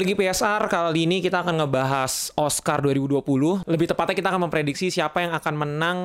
[0.00, 0.64] lagi PSR.
[0.72, 3.68] Kali ini kita akan ngebahas Oscar 2020.
[3.68, 5.98] Lebih tepatnya kita akan memprediksi siapa yang akan menang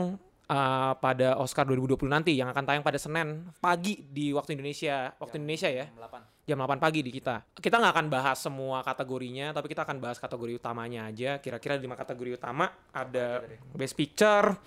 [0.52, 5.40] uh, pada Oscar 2020 nanti yang akan tayang pada Senin pagi di waktu Indonesia, waktu
[5.40, 5.88] Indonesia ya.
[6.44, 7.40] Jam 8 pagi di kita.
[7.56, 11.40] Kita nggak akan bahas semua kategorinya, tapi kita akan bahas kategori utamanya aja.
[11.40, 14.60] Kira-kira lima kategori utama ada Best Picture,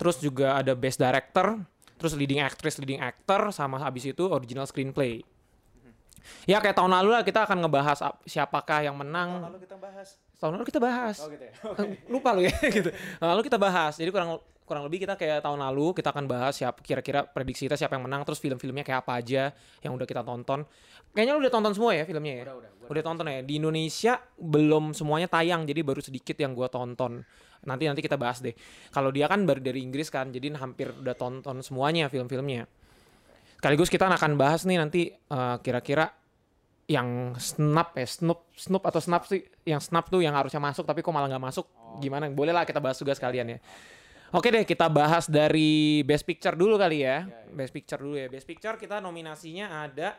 [0.00, 1.60] terus juga ada Best Director,
[2.00, 5.20] terus Leading Actress, Leading Actor, sama habis itu Original Screenplay.
[6.46, 9.42] Ya kayak tahun lalu lah kita akan ngebahas ap- siapakah yang menang.
[9.46, 10.18] Lalu kita bahas.
[10.38, 11.16] Tahun lalu kita bahas.
[11.22, 11.54] Oh gitu ya.
[12.12, 12.90] Lupa lu ya gitu.
[12.90, 13.94] Tahun lalu kita bahas.
[13.98, 17.76] Jadi kurang kurang lebih kita kayak tahun lalu kita akan bahas siapa kira-kira prediksi kita
[17.76, 19.52] siapa yang menang terus film-filmnya kayak apa aja
[19.84, 20.64] yang udah kita tonton.
[21.12, 22.44] Kayaknya lu udah tonton semua ya filmnya ya?
[22.48, 23.40] Udah, udah, Udah tonton ya.
[23.44, 27.20] Di Indonesia belum semuanya tayang jadi baru sedikit yang gua tonton.
[27.62, 28.54] Nanti nanti kita bahas deh.
[28.90, 32.66] Kalau dia kan baru dari Inggris kan, jadi hampir udah tonton semuanya film-filmnya.
[33.62, 36.10] Sekaligus kita akan bahas nih nanti eh, kira-kira
[36.90, 40.98] yang snap ya snap snap atau snap sih yang snap tuh yang harusnya masuk tapi
[40.98, 41.70] kok malah nggak masuk?
[42.02, 42.26] Gimana?
[42.26, 43.58] Boleh lah kita bahas juga sekalian ya.
[44.34, 47.22] Oke deh kita bahas dari best picture dulu kali ya.
[47.54, 48.26] Best picture dulu ya.
[48.26, 50.18] Best picture kita nominasinya ada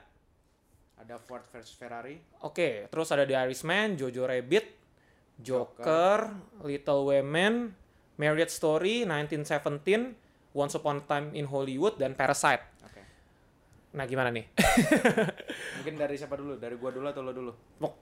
[1.03, 2.15] Ada Ford versus Ferrari.
[2.47, 4.71] oke terus ada The Irishman Jojo Rabbit
[5.35, 6.31] Joker,
[6.63, 7.75] Little Women
[8.15, 12.71] Marriage Story 1917 Once Upon a Time in Hollywood dan Parasite.
[13.93, 14.49] Nah gimana nih
[15.77, 16.57] Mungkin dari siapa dulu?
[16.57, 17.51] Dari gua dulu atau lo dulu?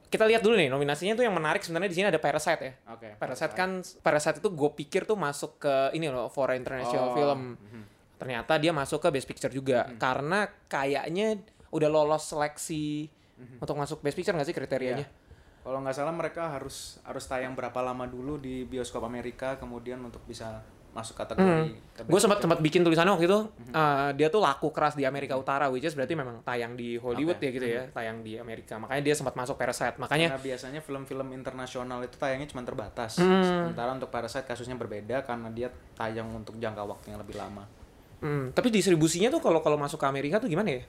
[0.08, 3.20] Kita lihat dulu nih nominasinya tuh yang menarik sebenarnya di sini ada Parasite ya Oke.
[3.20, 7.40] Parasite kan Parasite itu gue pikir tuh masuk ke ini loh for international Oh, film.
[7.60, 7.84] mhm.
[8.16, 13.10] Ternyata dia masuk ke Best Picture juga karena kayaknya udah lolos seleksi
[13.58, 15.04] untuk masuk Best Picture nggak sih kriterianya?
[15.04, 15.20] Iya.
[15.62, 20.22] Kalau nggak salah mereka harus harus tayang berapa lama dulu di bioskop Amerika kemudian untuk
[20.24, 21.72] bisa masuk kategori.
[21.96, 23.40] ke Gue sempat sempat bikin tulisannya waktu itu
[23.72, 27.40] eh, dia tuh laku keras di Amerika Utara, which is berarti memang tayang di Hollywood
[27.40, 27.48] Oke.
[27.48, 28.76] ya gitu ya, tayang di Amerika.
[28.76, 29.96] Makanya dia sempat masuk Parasite.
[29.96, 33.18] Makanya Karena biasanya film-film internasional itu tayangnya cuma terbatas.
[33.18, 33.44] Hmm.
[33.44, 37.64] Sementara untuk Parasite kasusnya berbeda karena dia tayang untuk jangka waktu yang lebih lama.
[38.22, 40.84] hmm, tapi distribusinya tuh kalau kalau masuk ke Amerika tuh gimana ya?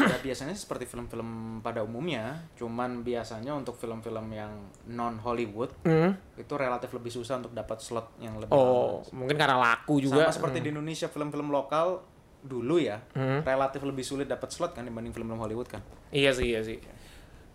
[0.00, 1.28] Ya biasanya seperti film-film
[1.58, 4.52] pada umumnya, cuman biasanya untuk film-film yang
[4.86, 6.14] non Hollywood Hmm.
[6.34, 9.14] itu relatif lebih susah untuk dapat slot yang lebih Oh, lama.
[9.14, 10.24] mungkin karena laku juga.
[10.24, 12.00] Sama seperti di Indonesia film-film lokal
[12.38, 13.42] dulu ya, Hmm.
[13.42, 15.82] relatif lebih sulit dapat slot kan dibanding film-film Hollywood kan.
[16.08, 16.78] Iya sih, iya sih.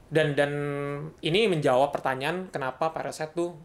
[0.07, 0.51] Dan dan
[1.19, 3.57] ini menjawab pertanyaan kenapa Parasite tuh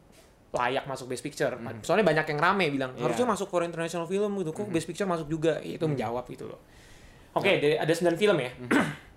[0.48, 1.52] layak masuk Best Picture.
[1.84, 3.04] Soalnya banyak yang rame bilang Iya.
[3.04, 4.56] harusnya masuk for international film gitu.
[4.56, 5.60] Kok Best Picture masuk juga?
[5.60, 6.56] Itu menjawab gitu loh.
[7.34, 8.50] Oke, dari- ada 9 film ya.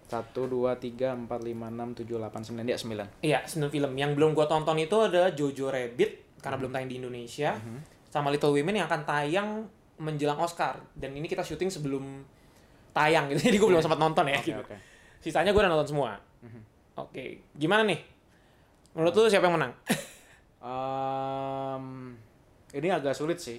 [0.05, 3.07] Satu, dua, tiga, empat, lima, enam, tujuh, delapan, sembilan, ya sembilan.
[3.23, 3.91] Iya, 9 film.
[3.95, 7.55] Yang belum gua tonton itu adalah Jojo Rabbit karena belum tayang di Indonesia.
[8.11, 9.49] Sama Little Women yang akan tayang
[9.97, 10.83] menjelang Oscar.
[10.91, 12.27] Dan ini kita syuting sebelum
[12.91, 13.39] tayang gitu.
[13.47, 14.59] Jadi gue belum sempat nonton ya Oke, gitu.
[14.59, 14.75] oke.
[15.21, 16.19] Sisanya gue udah nonton semua.
[16.97, 18.03] Oke, gimana nih?
[18.91, 19.71] Menurut lu siapa yang menang?
[20.61, 21.85] Em,
[22.71, 23.57] ini agak sulit sih.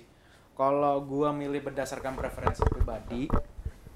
[0.53, 3.27] Kalau gua milih berdasarkan preferensi pribadi,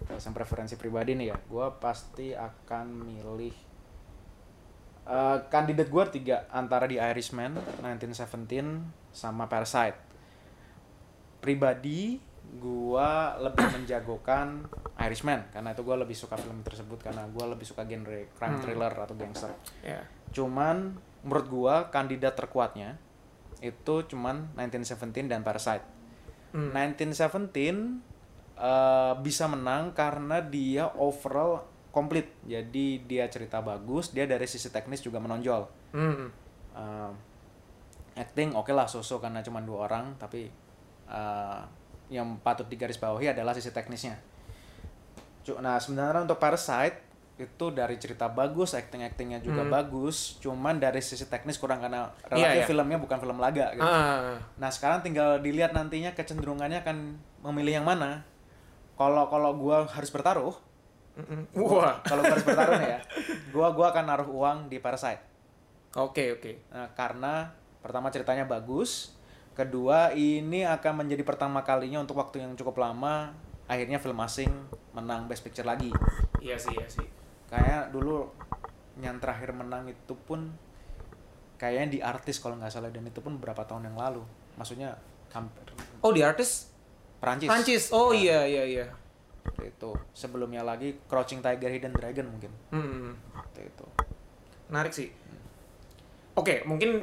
[0.06, 3.54] berdasarkan preferensi pribadi nih ya, gua pasti akan milih
[5.06, 9.98] eh, kandidat gua tiga antara The Irishman, 1917, sama Parasite.
[11.42, 12.18] Pribadi,
[12.56, 17.84] gua lebih menjagokan Irishman karena itu gua lebih suka film tersebut karena gua lebih suka
[17.84, 19.50] genre crime thriller atau gangster.
[19.82, 20.00] ya.
[20.30, 20.96] Cuman
[21.26, 22.96] menurut gua kandidat terkuatnya
[23.60, 25.84] itu cuman 1917 dan Parasite.
[26.54, 26.72] Hmm.
[26.72, 28.15] 1917
[28.56, 32.28] eh, bisa menang karena dia overall komplit.
[32.44, 35.62] Jadi dia cerita bagus, dia dari sisi teknis juga menonjol.
[35.96, 36.28] Hmm.
[36.76, 37.12] Eh,
[38.16, 40.48] acting oke lah sosok karena cuma dua orang tapi
[41.06, 41.60] eh,
[42.08, 44.16] yang patut digarisbawahi adalah sisi teknisnya.
[45.62, 47.06] Nah sebenarnya untuk Parasite
[47.36, 52.32] itu dari cerita bagus, acting-actingnya juga bagus, cuman dari sisi teknis kurang karena Hmm.
[52.32, 52.66] relatif iya.
[52.66, 53.76] filmnya bukan film laga.
[53.76, 53.84] Gitu.
[53.84, 58.24] Ah, Nah sekarang tinggal dilihat nantinya kecenderungannya akan memilih yang mana.
[58.96, 60.56] Kalau kalau gua harus bertaruh,
[61.20, 61.52] mm-mm.
[61.60, 62.00] Wah.
[62.00, 63.00] kalau harus bertaruh nih ya,
[63.54, 65.20] gua gua akan naruh uang di Parasite.
[65.96, 66.72] Oke, oke.
[66.72, 67.52] Nah, karena
[67.84, 69.16] pertama ceritanya bagus,
[69.56, 73.32] kedua ini akan menjadi pertama kalinya untuk waktu yang cukup lama
[73.66, 74.50] akhirnya film asing
[74.94, 75.90] menang Best Picture lagi.
[76.40, 77.04] Iya sih, iya sih.
[77.50, 78.30] Kayak dulu
[79.02, 80.54] yang terakhir menang itu pun
[81.60, 84.22] kayaknya di artis kalau nggak salah dan itu pun beberapa tahun yang lalu.
[84.56, 84.96] Maksudnya
[85.34, 85.68] hampir
[86.00, 86.70] Oh, di artis
[87.26, 87.48] Perancis.
[87.48, 87.82] Prancis.
[87.90, 88.86] Oh iya, iya, iya.
[89.42, 89.90] Seperti itu.
[90.12, 92.50] Sebelumnya lagi Crouching Tiger Hidden Dragon mungkin.
[92.70, 93.18] Hmm.
[93.52, 93.86] Itu.
[94.68, 95.10] Menarik sih.
[96.32, 97.02] Oke, mungkin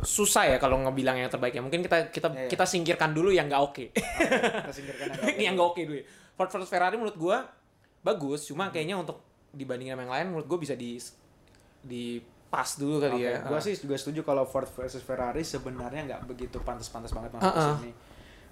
[0.00, 1.60] susah ya kalau ngebilang yang terbaik ya.
[1.60, 2.50] Mungkin kita kita Iya, iya.
[2.50, 3.84] kita singkirkan dulu yang nggak oke.
[3.92, 5.96] Kita singkirkan yang nggak yang nggak oke dulu.
[5.96, 6.04] ya.
[6.34, 7.46] Ford versus Ferrari menurut gua
[8.00, 9.20] bagus, cuma kayaknya untuk
[9.50, 10.96] dibandingin sama yang lain menurut gua bisa di
[11.78, 12.18] di
[12.48, 13.36] pas dulu kali Oke, ya.
[13.44, 13.60] Gue Ah.
[13.60, 17.76] sih juga setuju kalau Ford versus Ferrari sebenarnya nggak begitu pantas-pantas banget masuk ke Uh-uh.
[17.76, 17.92] sini.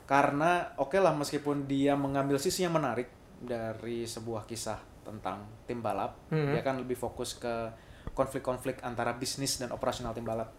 [0.04, 3.08] Karena oke lah meskipun dia mengambil sisi yang menarik
[3.38, 6.52] dari sebuah kisah tentang tim balap, Mhm.
[6.54, 7.70] dia kan lebih fokus ke
[8.12, 10.52] konflik-konflik antara bisnis dan operasional tim balap.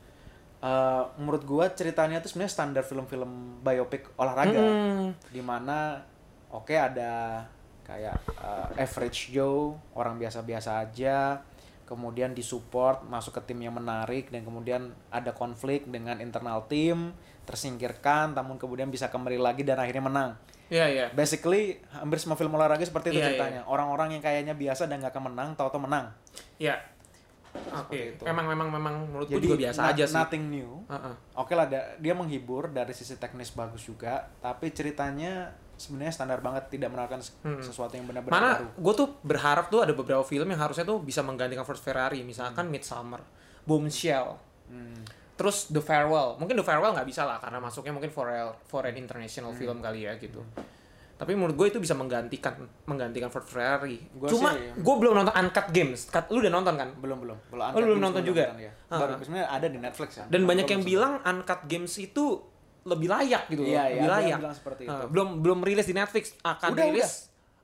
[0.64, 5.12] Eh, menurut gua ceritanya itu sebenarnya standar film-film biopic olahraga Mm.
[5.28, 6.00] di mana
[6.48, 7.44] oke ada
[7.84, 11.36] kayak uh, average Joe orang biasa-biasa aja
[11.84, 17.12] kemudian disupport masuk ke tim yang menarik dan kemudian ada konflik dengan internal tim
[17.44, 20.32] tersingkirkan namun kemudian bisa kembali lagi dan akhirnya menang
[20.68, 21.06] Iya, iya.
[21.12, 25.12] basically hampir semua film olahraga seperti itu Iya, ceritanya orang-orang yang kayaknya biasa dan gak
[25.12, 26.10] akan menang tahu-tahu menang
[26.58, 26.82] Iya.
[27.54, 28.00] Seperti Oke.
[28.18, 28.24] itu.
[28.26, 30.16] Memang memang memang menurut gue jadi juga biasa aja sih.
[30.16, 31.14] nothing new Heeh.
[31.36, 36.70] oke lah da- dia menghibur dari sisi teknis bagus juga tapi ceritanya sebenarnya standar banget
[36.70, 37.60] tidak menawarkan Hmm.
[37.60, 41.20] sesuatu yang benar-benar Mana gue tuh berharap tuh ada beberapa film yang harusnya tuh bisa
[41.20, 43.20] menggantikan Ford Ferrari, misalkan Midsummer,
[43.64, 45.02] Bombshell, Hmm.
[45.34, 46.38] terus The Farewell.
[46.38, 48.30] Mungkin The Farewell nggak bisa lah karena masuknya mungkin for
[48.64, 49.60] for an international Hmm.
[49.60, 50.40] film kali ya gitu.
[51.14, 54.02] Tapi menurut gue itu bisa menggantikan menggantikan Ford Ferrari.
[54.12, 56.06] Gua Cuma sih- gue belum nonton Uncut Games.
[56.06, 56.90] Cut, lu udah nonton kan?
[56.96, 58.50] belum belum belum Oh, lu belum nonton juga?
[58.54, 58.72] ya.
[58.90, 59.00] Ah.
[59.00, 62.44] baru sebenarnya ada di Netflix ya Dan banyak yang bilang Uncut Games itu
[62.84, 64.38] lebih layak gitu loh, Iya, iya, lebih yang layak.
[64.40, 65.06] bilang seperti itu.
[65.08, 67.12] belum belum rilis di Netflix, akan Udah, rilis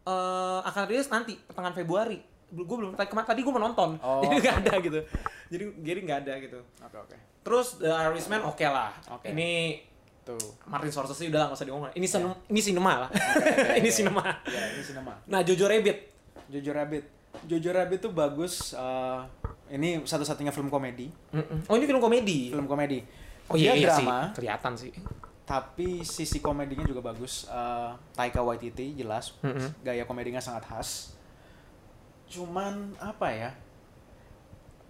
[0.02, 2.18] eh, akan rilis nanti pertengahan Februari.
[2.50, 4.64] Gue belum tadi kemarin tadi gue menonton, Oh, jadi nggak oke.
[4.64, 5.00] ada gitu.
[5.48, 6.60] Jadi jadi nggak ada gitu.
[6.80, 8.90] oke oke Terus The Irishman oke lah.
[9.10, 9.28] Oke.
[9.28, 9.80] Ini
[10.22, 11.94] tuh Martin Scorsese udah nggak usah diomongin.
[11.94, 13.10] Ini sinem, ini sinema lah.
[13.80, 14.24] ini sinema.
[14.44, 15.98] ya ini sinema Nah Jojo Rabbit.
[16.48, 17.04] Jojo Rabbit
[17.46, 19.20] Jojo Rabbit tuh bagus eh,
[19.70, 21.70] ini satu-satunya film komedi Mm-mm.
[21.70, 22.50] Oh ini film komedi.
[22.50, 23.06] film komedi
[23.50, 24.06] Oh iya, Dia iya sih.
[24.06, 24.94] drama Kelihatan sih.
[25.44, 29.82] tapi sisi komedinya juga bagus Eh, Taika Waititi jelas Mm-mm.
[29.82, 31.18] gaya komedinya sangat khas
[32.26, 33.50] cuman apa ya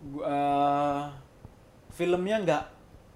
[0.03, 1.03] eh,
[1.89, 2.63] filmnya nggak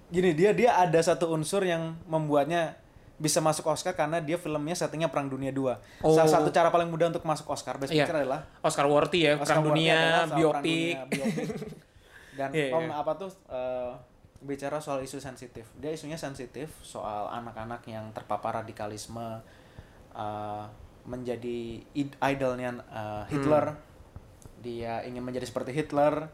[0.06, 2.76] gini dia dia ada satu unsur yang membuatnya
[3.14, 6.26] bisa masuk Oscar karena dia filmnya settingnya Perang Dunia 2 Salah Oh.
[6.26, 8.04] satu cara paling mudah untuk masuk Oscar Best Iya.
[8.04, 10.24] Picture adalah Oscar worthy ya, Oscar Perang Worthy Dunia, soal Perang.
[10.24, 10.96] Dunia, biopik.
[12.38, 12.90] Dan om iya.
[12.92, 13.92] apa tuh eh,
[14.44, 15.64] bicara soal isu sensitif.
[15.80, 19.40] Dia isunya sensitif soal anak-anak yang terpapar radikalisme
[20.12, 20.64] eh,
[21.08, 23.72] menjadi id- idolnya eh, Hitler.
[23.72, 23.80] Hmm.
[24.60, 26.28] Dia ingin menjadi seperti Hitler.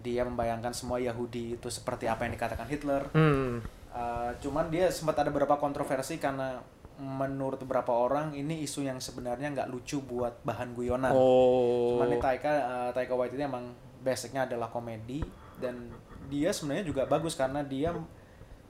[0.00, 3.12] Dia membayangkan semua Yahudi itu seperti apa yang dikatakan Hitler.
[3.12, 3.60] Hmm.
[3.90, 6.62] Uh, cuman dia sempat ada beberapa kontroversi karena
[7.00, 11.10] menurut beberapa orang ini isu yang sebenarnya nggak lucu buat bahan guyonan.
[11.10, 11.98] Oh.
[11.98, 15.20] Cuman ini Taika uh, Taika Waititi emang basicnya adalah komedi
[15.58, 15.90] dan
[16.30, 17.90] dia sebenarnya juga bagus karena dia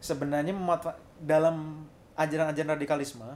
[0.01, 0.57] sebenarnya
[1.21, 1.85] dalam
[2.17, 3.29] ajaran-ajaran radikalisme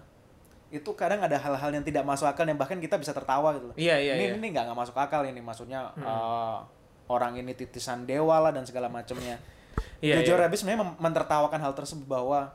[0.74, 3.76] itu kadang ada hal-hal yang tidak masuk akal yang bahkan kita bisa tertawa gitu loh.
[3.78, 4.34] Iya, iya, ini iya.
[4.34, 6.58] ini nggak nggak masuk akal ini maksudnya uh,
[7.06, 9.38] orang ini titisan dewa lah dan segala macamnya.
[10.02, 10.40] Iya, Jojo iya.
[10.42, 12.50] Rabbit sebenarnya mentertawakan hal tersebut bahwa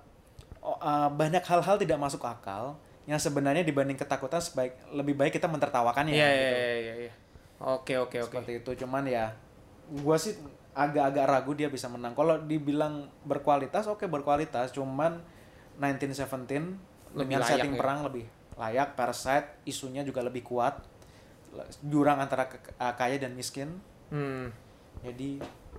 [0.60, 2.76] uh, banyak hal-hal tidak masuk akal
[3.08, 6.44] yang sebenarnya dibanding ketakutan sebaik lebih baik kita mentertawakannya Iya, gitu.
[6.44, 7.14] iya, iya, iya.
[7.60, 8.36] Oke, oke, oke.
[8.36, 9.32] Seperti itu cuman ya
[10.04, 10.36] gua sih
[10.80, 12.14] agak-agak ragu dia bisa menang.
[12.14, 15.20] Kalau dibilang berkualitas oke berkualitas cuman
[15.76, 16.76] 1917 Lebih
[17.18, 17.80] dengan layak setting ya.
[17.80, 20.80] perang lebih layak Parasite isunya juga lebih kuat
[21.82, 22.46] jurang antara
[22.78, 24.50] uh, kaya dan miskin Hmm.
[25.00, 25.38] jadi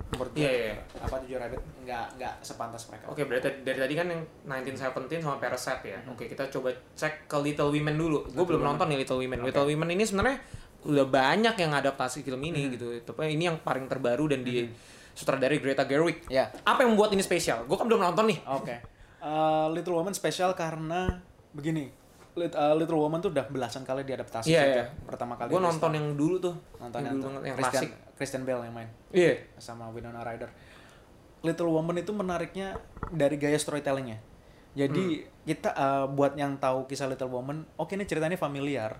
[0.09, 0.73] menurut Iya, gua, iya.
[0.97, 5.35] apa Jojo Rabbit nggak nggak sepantas mereka Oke, berarti dari tadi kan yang 1917 sama
[5.37, 5.99] Parasite ya.
[6.07, 8.23] Oke, kita coba cek ke Little Women dulu.
[8.25, 8.71] Gue belum Women.
[8.71, 9.39] nonton nih Little Women.
[9.39, 9.47] Oke.
[9.47, 10.37] Little Women ini sebenarnya
[10.81, 12.89] udah banyak yang adaptasi film ini gitu.
[13.01, 14.65] Tapi ini yang paling terbaru dan di
[15.13, 16.25] sutradari Greta Gerwig.
[16.25, 17.67] ya Apa yang membuat ini spesial?
[17.69, 18.39] Gue kan belum nonton nih.
[18.47, 18.75] Oke.
[19.21, 21.21] Uh, Little Woman spesial karena
[21.53, 21.93] begini.
[22.31, 24.85] Lit- uh, Little Woman tuh udah belasan kali diadaptasi sejak iya.
[25.03, 25.51] pertama kali.
[25.51, 26.55] Gue nonton yang dulu tuh.
[26.79, 28.15] nonton yang yang, dulu banget, yang Christian, klasik.
[28.15, 29.33] Christian Bale yang main Iya.
[29.59, 30.49] sama Winona Ryder.
[31.43, 32.79] Little Woman itu menariknya
[33.11, 34.23] dari gaya storytellingnya.
[34.71, 35.43] Jadi Hmm.
[35.43, 38.95] kita uh, buat yang tahu kisah Little Woman, oke ini ceritanya familiar.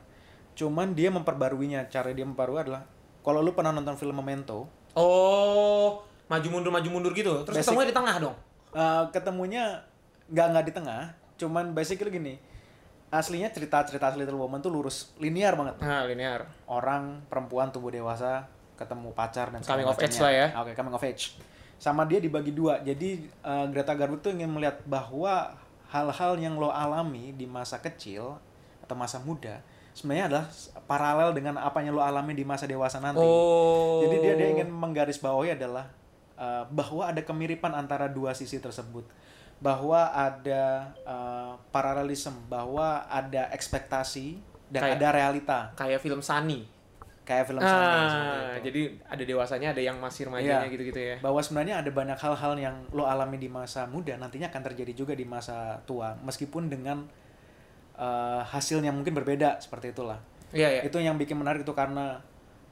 [0.56, 1.88] Cuman dia memperbaruinya.
[1.88, 2.84] Cara dia memperbarui adalah
[3.22, 7.32] kalau lu pernah nonton film Memento, Oh, maju mundur maju mundur gitu.
[7.48, 8.36] Terus Basic- ketemunya di tengah dong.
[8.72, 9.64] Uh, ketemunya
[10.32, 11.02] nggak nggak di tengah,
[11.40, 12.36] cuman basically gini.
[13.12, 15.76] Aslinya cerita-cerita asli Little Woman tuh lurus, linear banget.
[15.84, 16.48] Nah, linear.
[16.64, 18.48] Orang perempuan tubuh dewasa
[18.80, 20.48] ketemu pacar dan Coming of age lah ya.
[20.56, 21.36] Oke, coming of age.
[21.76, 22.80] Sama dia dibagi dua.
[22.80, 25.60] Jadi uh, Greta Garbo tuh ingin melihat bahwa
[25.92, 28.40] hal-hal yang lo alami di masa kecil
[28.80, 29.60] atau masa muda
[29.92, 30.46] sebenarnya adalah
[30.84, 33.20] paralel dengan apa yang lo alami di masa dewasa nanti.
[33.20, 34.02] Oh.
[34.02, 35.88] Jadi dia dia ingin menggarisbawahi adalah
[36.36, 39.04] uh, bahwa ada kemiripan antara dua sisi tersebut,
[39.58, 44.40] bahwa ada uh, paralelisme, bahwa ada ekspektasi
[44.72, 45.60] dan Kayak- ada realita.
[45.76, 46.68] kayak film Sunny.
[47.22, 48.68] kayak film Ah, itu.
[48.68, 50.74] jadi ada dewasanya, ada yang masih remajanya Iya.
[50.74, 51.16] gitu-gitu ya.
[51.22, 55.14] bahwa sebenarnya ada banyak hal-hal yang lo alami di masa muda nantinya akan terjadi juga
[55.14, 57.06] di masa tua meskipun dengan
[58.02, 60.18] eh, hasil yang mungkin berbeda seperti itulah
[60.52, 60.82] Iya, iya.
[60.84, 62.20] itu yang bikin menarik itu karena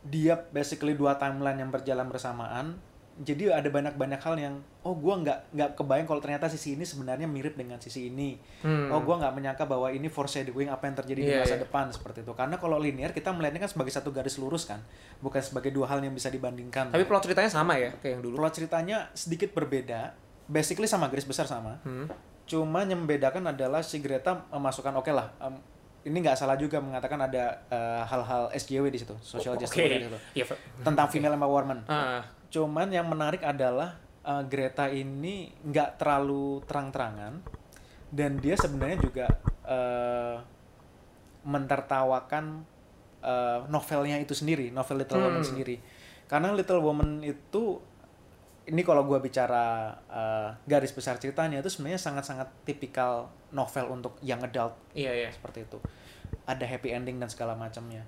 [0.01, 2.75] dia basically dua timeline yang berjalan bersamaan
[3.17, 7.27] jadi ada banyak-banyak hal yang oh gua nggak nggak kebayang kalau ternyata sisi ini sebenarnya
[7.27, 8.88] mirip dengan sisi ini Hmm.
[8.89, 11.62] oh gua nggak menyangka bahwa ini foreshadowing apa yang terjadi di Iya, masa iya.
[11.62, 14.79] depan seperti itu karena kalau linear kita melihatnya kan sebagai satu garis lurus kan
[15.17, 18.39] bukan sebagai dua hal yang bisa dibandingkan Tapi plot ceritanya sama ya, kayak yang dulu.
[18.39, 22.07] plot ceritanya sedikit berbeda basically sama garis besar sama Hmm.
[22.50, 25.53] Cuma yang membedakan adalah si Greta memasukkan oke lah em,
[26.01, 29.62] ini nggak salah juga mengatakan ada eh, hal-hal SJW di situ social Oke.
[29.62, 30.58] justice warrior di situ Pak.
[30.82, 37.38] tentang female empowerment Ah, cuman yang menarik adalah eh, Greta ini nggak terlalu terang-terangan
[38.10, 39.27] dan dia sebenarnya juga
[39.63, 40.36] eh,
[41.41, 42.63] mentertawakan
[43.22, 45.50] eh, novelnya itu sendiri novel Little Woman Hmm.
[45.50, 45.75] sendiri
[46.25, 47.82] karena Little Woman itu
[48.69, 54.39] ini kalau gua bicara eh, garis besar ceritanya itu sebenarnya sangat-sangat tipikal novel untuk young
[54.39, 55.29] adult iya, iya.
[55.33, 55.81] seperti itu
[56.45, 58.05] ada happy ending dan segala macamnya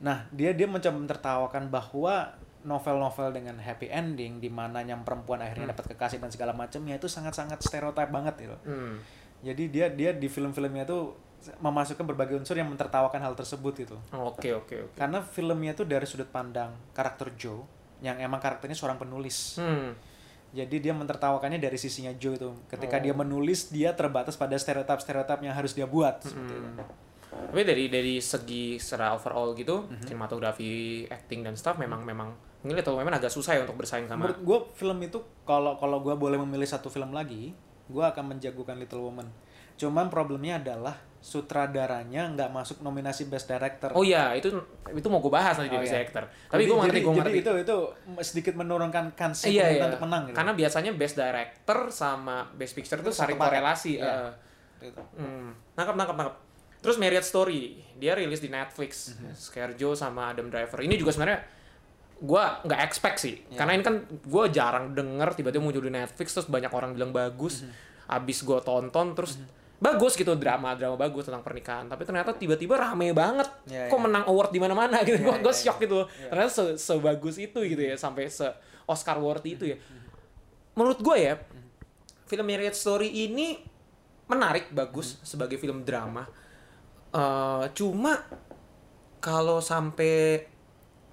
[0.00, 5.68] nah dia dia mencoba mentertawakan bahwa novel-novel dengan happy ending di mana yang perempuan akhirnya
[5.68, 5.74] Hmm.
[5.76, 8.98] dapat kekasih dan segala macamnya itu sangat-sangat stereotip banget gitu Hmm.
[9.40, 11.14] jadi dia dia di film-filmnya tuh
[11.62, 14.94] memasukkan berbagai unsur yang mentertawakan hal tersebut gitu Oke, oke, oke.
[14.98, 17.62] karena filmnya tuh dari sudut pandang karakter Joe
[18.00, 19.92] yang emang karakternya seorang penulis Hmm.
[20.48, 23.02] jadi dia mentertawakannya dari sisinya Joe itu ketika Oh.
[23.04, 26.68] dia menulis dia terbatas pada stereotip-stereotip yang harus dia buat seperti itu.
[26.72, 27.06] Hmm.
[27.28, 30.08] Tapi dari dari segi secara overall gitu, Mhm.
[30.08, 34.24] sinematografi, acting dan stuff memang memang ini Little Women agak susah ya untuk bersaing sama
[34.26, 37.52] Menurut gue film itu kalau kalau gue boleh memilih satu film lagi,
[37.86, 39.28] gue akan menjagokan Little Woman.
[39.76, 43.90] Cuman problemnya adalah sutradaranya nggak masuk nominasi Best Director.
[43.92, 44.54] Oh iya, itu
[44.88, 46.02] itu mau gue bahas nanti di Oh, Best iya.
[46.02, 46.24] Actor.
[46.48, 47.38] Tapi gue ngerti, gue jadi ngerti.
[47.38, 47.76] itu itu
[48.20, 49.84] sedikit menurunkan kans iya, iya.
[49.84, 50.36] untuk menang gitu.
[50.36, 53.50] Karena biasanya Best Director sama Best Picture itu saling paket.
[53.50, 53.92] korelasi.
[53.96, 54.06] Iya.
[54.06, 54.30] eh.
[54.80, 55.02] Gitu.
[55.14, 55.50] Hmm.
[55.74, 56.36] Nangkap, nangkap, nangkap.
[56.78, 57.60] Terus Marriage Story,
[57.92, 59.34] dia rilis di Netflix, Mhm.
[59.34, 60.78] Scarjo sama Adam Driver.
[60.78, 61.42] Ini juga sebenarnya
[62.16, 63.58] gue nggak expect sih, Iya.
[63.58, 67.62] karena ini kan gue jarang denger tiba-tiba muncul di Netflix terus banyak orang bilang bagus,
[67.62, 67.70] Mhm.
[68.08, 69.38] abis gue tonton terus
[69.78, 74.04] bagus gitu drama drama bagus tentang pernikahan, tapi ternyata tiba-tiba rame banget, Iya, kok iya.
[74.10, 75.62] menang award di mana-mana gitu, Iya, gue iya, gue iya.
[75.62, 76.28] shock gitu, Iya.
[76.34, 78.46] ternyata se sebagus itu gitu ya sampai se
[78.84, 79.78] Oscar worthy itu ya.
[79.78, 80.06] Mhm.
[80.74, 81.34] Menurut gue ya,
[82.26, 83.62] film Marriage Story ini
[84.26, 85.22] menarik bagus Mhm.
[85.22, 86.26] sebagai film drama
[87.08, 88.20] Eh, cuma
[89.16, 90.44] kalau sampai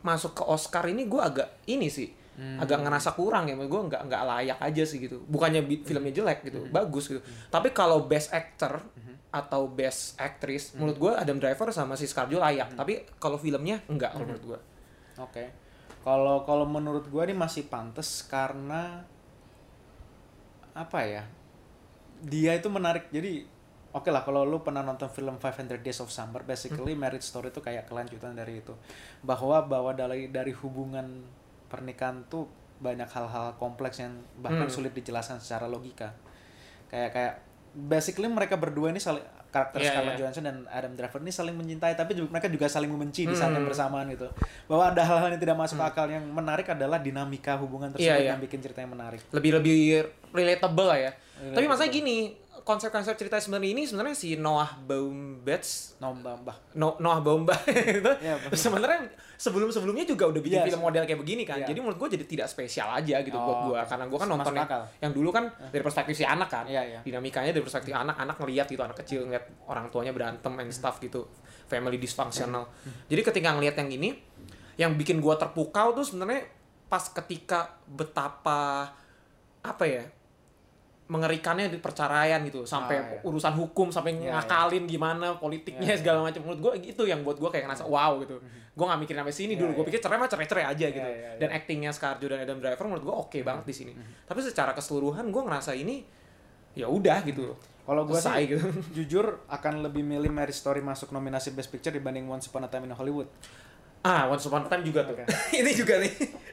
[0.03, 2.60] masuk ke Oscar ini gue agak ini sih Hmm.
[2.60, 5.24] agak ngerasa kurang ya gue nggak nggak layak aja sih gitu.
[5.24, 7.24] Bukannya bi- filmnya jelek gitu bagus gitu.
[7.48, 8.84] Tapi kalau best actor
[9.32, 12.75] atau best actress menurut gue Adam Driver sama si Scarjo layak.
[12.75, 14.60] Tapi kalau filmnya enggak kalau menurut gue
[15.15, 15.46] Oke.
[16.04, 19.01] Kalau kalau menurut gue ini masih pantas karena
[20.75, 21.24] apa ya?
[22.22, 23.10] Dia itu menarik.
[23.10, 23.48] Jadi
[23.96, 27.63] oke lah kalau lu pernah nonton film 500 Days of Summer, basically Marriage Story itu
[27.63, 28.75] kayak kelanjutan dari itu.
[29.24, 31.24] Bahwa bahwa dari dari hubungan
[31.75, 34.72] pernikahan tuh banyak hal-hal kompleks yang bahkan Hmm.
[34.74, 36.15] sulit dijelaskan secara logika.
[36.88, 37.34] Kayak kayak
[37.74, 40.20] basically mereka berdua ini saling karakter Iya, Scarlett iya.
[40.22, 43.51] Johansson dan Adam Driver ini saling mencintai tapi juga, mereka juga saling membenci di saat
[43.51, 43.72] yang Hmm.
[43.72, 44.27] bersamaan gitu.
[44.65, 48.29] Bahwa ada hal-hal yang tidak masuk akal yang menarik adalah dinamika hubungan tersebut Iya, iya.
[48.32, 49.24] yang bikin ceritanya menarik.
[49.29, 49.75] lebih lebih
[50.32, 51.67] relatable lah ya tapi Relatable.
[51.67, 52.17] masalahnya gini
[52.65, 56.57] konsep-konsep cerita sebenarnya ini sebenarnya si Noah Baumbach Nombah, mbah.
[56.74, 58.51] No, Noah Baumbach itu Iya, Bang.
[58.51, 59.05] sebenarnya
[59.38, 61.62] sebelum-sebelumnya juga udah bikin Iya, film model kayak begini kan.
[61.62, 61.69] iya.
[61.69, 63.86] Jadi menurut gue jadi tidak spesial aja gitu buat Oh, gue oke.
[63.86, 64.53] karena gue kan nonton
[64.98, 66.65] yang, dulu kan dari perspektif si anak kan.
[66.65, 67.00] Iya, iya.
[67.05, 70.98] Dinamikanya dari perspektif anak, anak ngelihat gitu anak kecil ngeliat orang tuanya berantem and stuff
[70.98, 71.29] gitu.
[71.69, 72.65] Family dysfunctional.
[73.05, 74.10] Jadi ketika ngelihat yang ini
[74.75, 76.50] yang bikin gue terpukau tuh sebenarnya
[76.86, 78.89] pas ketika betapa
[79.62, 80.03] apa ya
[81.05, 83.19] mengerikannya di perceraian gitu sampai Ah, iya.
[83.21, 86.41] urusan hukum sampai Iya, ngakalin gimana politiknya Iya, segala macam.
[86.41, 88.41] Menurut gue itu yang buat gue kayak ngerasa wow gitu.
[88.74, 89.71] Gue nggak mikirin sampai sini Iya, dulu.
[89.71, 89.89] Gue iya.
[89.93, 91.05] pikir cerai mah cerai cerai aja gitu.
[91.05, 93.93] Iya, dan actingnya Scarjo dan Adam Driver menurut gue oke banget di sini.
[93.93, 94.25] Mhm.
[94.25, 96.01] tapi secara keseluruhan gue ngerasa ini
[96.74, 97.53] ya udah gitu.
[97.85, 98.65] Kalau gue sih gitu.
[98.97, 102.83] jujur akan lebih milih Marriage Story masuk nominasi Best Picture dibanding Once Upon a Time
[102.83, 103.29] in Hollywood.
[104.01, 105.13] ah Once Upon a Time juga tuh.
[105.15, 105.29] Oke.
[105.62, 106.09] ini juga nih.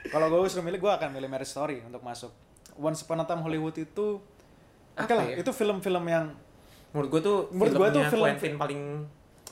[0.06, 2.28] Kalau gue suruh milih, gue akan milih Marriage Story untuk masuk.
[2.75, 4.21] Once Upon a Time Hollywood itu,
[4.96, 5.37] oke lah, ya?
[5.40, 6.32] itu film-film yang
[6.92, 8.80] menurut gue tuh Menurut gua tuh film- Quentin paling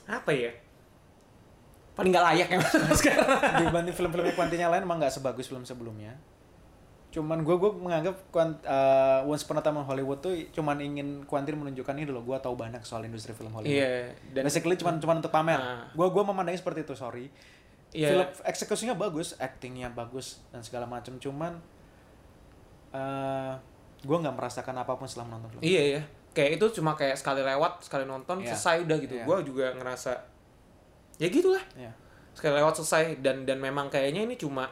[0.04, 0.52] apa ya
[1.96, 2.58] paling nggak layak ya
[3.00, 3.28] sekarang
[3.60, 6.16] dibanding film-film Quentin yang lain emang nggak sebagus film sebelumnya.
[7.10, 11.58] Cuman gue gue menganggap uh, Once Upon a Time in Hollywood tuh cuman ingin Quentin
[11.58, 13.74] menunjukkan ini loh, gue tahu banyak soal industri film Hollywood.
[13.74, 15.58] iya dan Basically cuman cuman untuk pamer.
[15.92, 17.26] Gue gua memandangnya seperti itu, sorry.
[17.90, 18.14] Iya.
[18.14, 21.58] film eksekusinya bagus actingnya bagus dan segala macam cuman
[22.94, 23.52] eh
[24.00, 26.02] gue nggak merasakan apa pun setelah menonton film Iya ya.
[26.30, 28.54] Kayak itu cuma kayak sekali lewat, sekali nonton, Iya.
[28.54, 29.14] selesai udah gitu.
[29.14, 29.24] Iya.
[29.26, 30.12] Gua juga ngerasa
[31.16, 31.60] ya gitulah.
[31.74, 31.92] Iya.
[32.32, 34.70] Sekali lewat selesai dan dan memang kayaknya ini cuma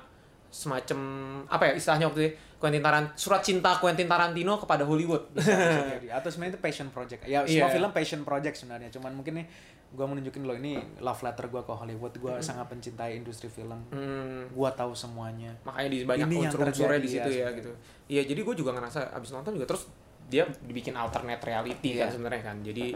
[0.48, 0.98] semacam
[1.44, 5.28] apa ya istilahnya waktu itu Quentin Tarant surat cinta Quentin Tarantino kepada Hollywood.
[5.30, 6.08] bisa, bisa jadi.
[6.16, 7.74] atau sebenarnya itu passion project ya semua Iya.
[7.76, 9.46] film passion project sebenarnya cuman mungkin nih
[9.88, 14.44] gue menunjukin lo ini love letter gue ke Hollywood gue sangat mencintai industri film Hmm,
[14.46, 17.72] gue tahu semuanya makanya di banyak yang unsur-unsurnya di situ ya ya, gitu.
[18.06, 19.88] Iya, jadi gue juga ngerasa abis nonton juga terus
[20.28, 22.12] dia dibikin alternate reality kan Iya.
[22.12, 22.56] sebenarnya kan.
[22.60, 22.92] Jadi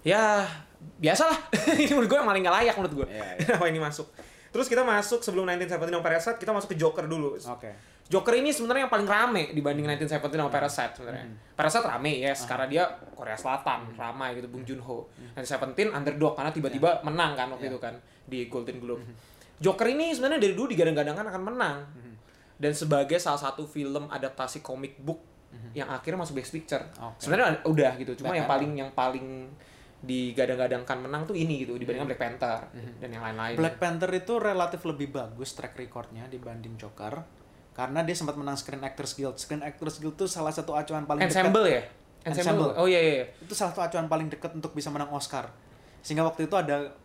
[0.00, 0.40] ya
[0.96, 1.36] biasalah.
[1.76, 3.06] ini menurut gue yang paling gak layak menurut gue.
[3.12, 3.24] Iya.
[3.44, 4.08] Kenapa ini masuk?
[4.48, 7.36] Terus kita masuk sebelum 1917 sama Parasite, kita masuk ke Joker dulu.
[7.36, 7.70] oke
[8.06, 11.26] Joker ini sebenarnya yang paling rame dibanding 1917 sama Parasite sebenarnya.
[11.58, 12.84] Parasite rame yes, karena dia
[13.18, 15.10] Korea Selatan, ramai gitu Bong Joon-ho.
[15.34, 19.02] 1917 underdog karena tiba-tiba menang kan waktu itu kan di Golden Globe.
[19.58, 21.76] Joker ini sebenarnya dari dulu digadang-gadangkan akan menang.
[22.56, 25.20] Dan sebagai salah satu film adaptasi comic book
[25.74, 26.84] yang akhirnya masuk Best Picture.
[27.02, 27.26] Oke.
[27.26, 28.54] Sebenarnya udah gitu, cuma Black yang Panther.
[28.54, 29.26] paling yang paling
[30.06, 32.58] digadang-gadangkan menang tuh ini gitu dibandingkan Black Panther
[33.02, 33.56] dan yang lain-lain.
[33.58, 37.44] Black Panther itu relatif lebih bagus track recordnya dibanding Joker
[37.76, 41.20] karena dia sempat menang Screen Actors Guild Screen Actors Guild itu salah satu acuan paling
[41.20, 41.82] dekat Ensemble ya?
[42.24, 42.72] Ensemble.
[42.74, 43.12] Oh iya iya.
[43.14, 43.24] iya.
[43.38, 45.52] itu salah satu acuan paling dekat untuk bisa menang Oscar
[46.00, 46.96] sehingga waktu itu ada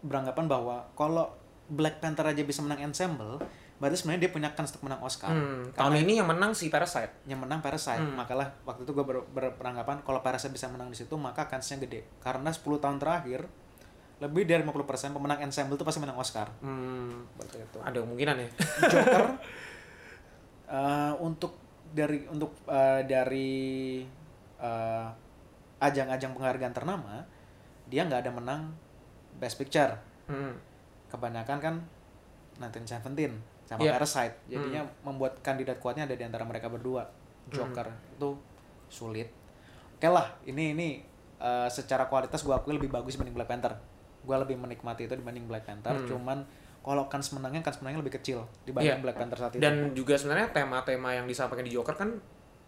[0.00, 1.30] beranggapan bahwa kalau
[1.66, 3.38] Black Panther aja bisa menang ensemble
[3.76, 7.12] berarti sebenarnya dia punya kans untuk menang Oscar Hmm, tahun ini yang menang si Parasite.
[7.24, 8.16] yang menang Parasite Hmm.
[8.16, 11.76] makalah waktu itu gue ber, ber- beranggapan kalau Parasite bisa menang di situ maka kansnya
[11.78, 13.44] gede karena 10 tahun terakhir
[14.16, 14.80] lebih dari 50%
[15.12, 17.78] pemenang ensemble itu pasti menang Oscar Hmm, itu.
[17.78, 18.48] ada kemungkinan ya.
[18.86, 19.24] Joker
[20.66, 21.54] eh, untuk
[21.94, 23.50] dari untuk eh, dari
[24.58, 25.06] eh,
[25.76, 27.20] ajang-ajang penghargaan ternama
[27.86, 28.62] dia nggak ada menang
[29.38, 29.94] Best Picture.
[30.26, 30.58] Hmm.
[31.06, 31.74] kebanyakan kan
[32.58, 33.30] 1917
[33.62, 33.94] sama Iya.
[33.94, 34.34] Parasite.
[34.50, 37.06] Jadinya membuat kandidat kuatnya ada di antara mereka berdua.
[37.46, 37.86] Joker
[38.18, 38.34] itu
[38.90, 39.30] sulit.
[39.94, 40.88] Oke lah ini ini
[41.38, 43.78] eh, secara kualitas gue akui lebih bagus dibanding Black Panther.
[44.26, 45.94] Gue lebih menikmati itu dibanding Black Panther.
[46.10, 46.42] Cuman
[46.86, 49.02] kalau kans menangnya kans menangnya lebih kecil dibanding Iya.
[49.02, 52.14] Black Panther saat itu Dan juga sebenarnya tema-tema yang disampaikan di Joker kan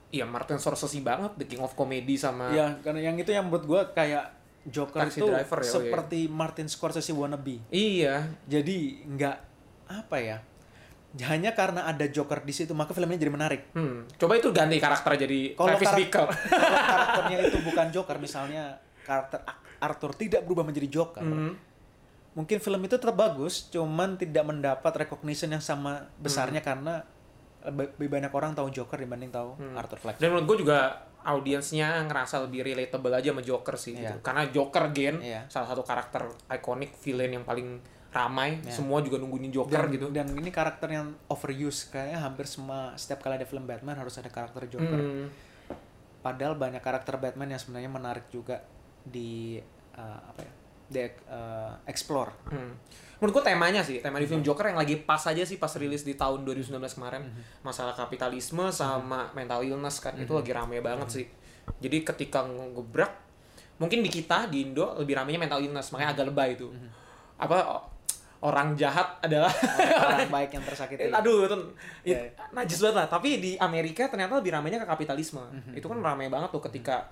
[0.08, 3.62] ya Martin Scorsese banget The King of Comedy sama ya karena yang itu yang menurut
[3.62, 4.34] gue kayak
[4.66, 5.70] Joker Taxi itu Driver ya, oh iya.
[5.70, 8.26] seperti Martin Scorsese wannabe Iya.
[8.44, 8.76] jadi
[9.06, 9.36] nggak
[9.86, 10.38] apa ya
[11.20, 14.04] hanya karena ada Joker di situ maka filmnya jadi menarik Hmm.
[14.14, 16.28] Coba itu ganti karakter jadi Kalau Travis karak- Bickle.
[16.52, 18.64] kalau karakternya itu bukan Joker misalnya
[19.00, 19.40] karakter
[19.78, 21.52] Arthur tidak berubah menjadi Joker Hmm.
[22.38, 26.68] Mungkin film itu tetap bagus cuman tidak mendapat recognition yang sama besarnya Hmm.
[26.70, 26.94] karena
[27.66, 32.06] lebih lebih banyak orang tahu Joker dibanding tahu Arthur Fleck Dan menurut gue juga audiensnya
[32.06, 34.14] ngerasa lebih relatable aja sama Joker sih Iya.
[34.14, 34.18] gitu.
[34.22, 35.50] Karena Joker gen Iya.
[35.50, 40.06] salah satu karakter ikonik villain yang paling ramai, semua juga nungguin Joker dan, gitu.
[40.08, 44.30] dan ini karakter yang overuse kayaknya hampir semua setiap kali ada film Batman harus ada
[44.30, 45.28] karakter Joker Hmm.
[46.18, 48.64] padahal banyak karakter Batman yang sebenarnya menarik juga
[49.02, 49.60] di
[49.92, 50.52] uh, apa ya
[50.88, 52.72] di uh, explore Hmm.
[53.18, 56.06] Menurut gue temanya sih, tema di film Joker yang lagi pas aja sih pas rilis
[56.06, 57.26] di tahun 2019 kemarin.
[57.60, 61.26] Masalah kapitalisme sama mental illness kan, itu lagi rame banget sih.
[61.76, 63.10] Jadi ketika ngebrak,
[63.76, 66.70] mungkin di kita, di Indo, lebih ramenya mental illness, makanya agak lebay itu.
[67.36, 67.84] Apa, o-
[68.40, 69.50] orang jahat adalah...
[69.98, 71.56] orang baik yang tersakiti Aduh, itu
[72.06, 73.08] Iya, it- najis banget lah.
[73.10, 75.42] Tapi di Amerika ternyata lebih ramenya ke kapitalisme.
[75.74, 77.10] Itu kan rame banget tuh ketika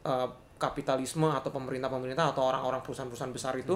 [0.00, 0.28] eh,
[0.62, 3.74] kapitalisme atau pemerintah-pemerintah atau orang-orang perusahaan-perusahaan besar itu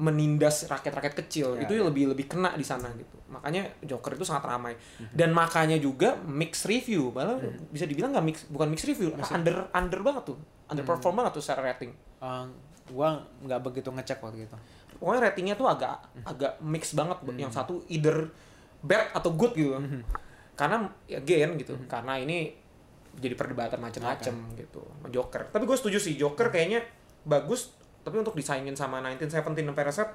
[0.00, 1.60] menindas rakyat-rakyat kecil.
[1.60, 3.20] Ya, itu lebih lebih kena di sana gitu.
[3.28, 4.72] Makanya Joker itu sangat ramai.
[5.12, 7.12] Dan makanya juga mix review.
[7.12, 7.36] Malah
[7.68, 10.38] bisa dibilang nggak mix bukan mix review, under under banget tuh.
[10.72, 11.92] Underperform banget tuh secara rating.
[12.22, 12.48] Uh,
[12.88, 14.56] gua nggak begitu ngecek waktu itu
[14.98, 17.18] Pokoknya ratingnya tuh agak agak mix banget.
[17.36, 18.32] Yang satu either
[18.80, 19.76] bad atau good gitu.
[20.56, 21.76] Karena again gitu.
[21.84, 22.56] Karena ini
[23.18, 24.82] jadi perdebatan macam-macam gitu.
[24.84, 25.50] Sama Joker.
[25.50, 26.84] Tapi gue setuju sih Joker kayaknya
[27.26, 27.74] bagus.
[28.00, 30.12] Tapi untuk disaingin sama 1917 dan Parasite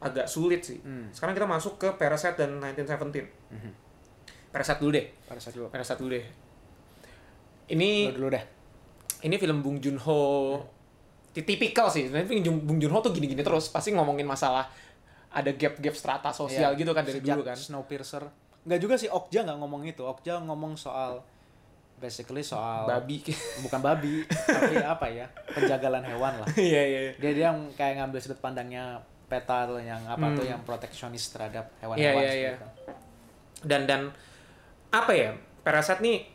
[0.00, 0.78] agak sulit sih.
[1.10, 4.52] Sekarang kita masuk ke Parasite dan 1917.
[4.54, 5.06] Parasite dulu deh.
[5.26, 5.66] pada saat dulu.
[5.72, 6.26] Parasite dulu deh.
[7.74, 8.44] Ini Lu dulu deh
[9.24, 10.60] ini film Bung Joon-ho.
[11.32, 12.06] Tipikal sih.
[12.06, 13.72] Sebenarnya Bung Joon-ho tuh gini-gini terus.
[13.72, 14.68] Pasti ngomongin masalah
[15.34, 17.56] ada gap-gap strata sosial Iya, gitu kan dari sejak dulu kan.
[17.56, 18.22] Snowpiercer.
[18.68, 20.04] Nggak juga sih Okja nggak ngomong itu.
[20.04, 21.24] Okja ngomong soal
[21.98, 23.22] basically soal babi
[23.64, 27.12] bukan babi tapi apa ya penjagalan hewan lah iya iya iya.
[27.16, 31.70] dia dia yang kayak ngambil sudut pandangnya peta tuh yang apa tuh yang proteksionis terhadap
[31.80, 32.20] hewan-hewan Hmm.
[32.20, 32.52] Iya, iya, seperti iya.
[32.52, 32.68] itu.
[33.64, 34.00] dan dan
[34.92, 35.30] apa ya
[35.64, 36.28] Parasite nih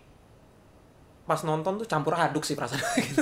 [1.23, 3.21] pas nonton tuh campur aduk sih perasaan gitu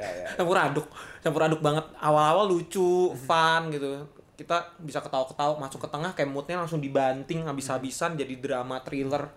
[0.00, 0.26] Iya, iya.
[0.40, 0.88] campur aduk
[1.20, 4.08] campur aduk banget awal-awal lucu fun gitu
[4.40, 9.28] kita bisa ketawa-ketawa masuk ke tengah kayak moodnya langsung dibanting habis-habisan jadi drama thriller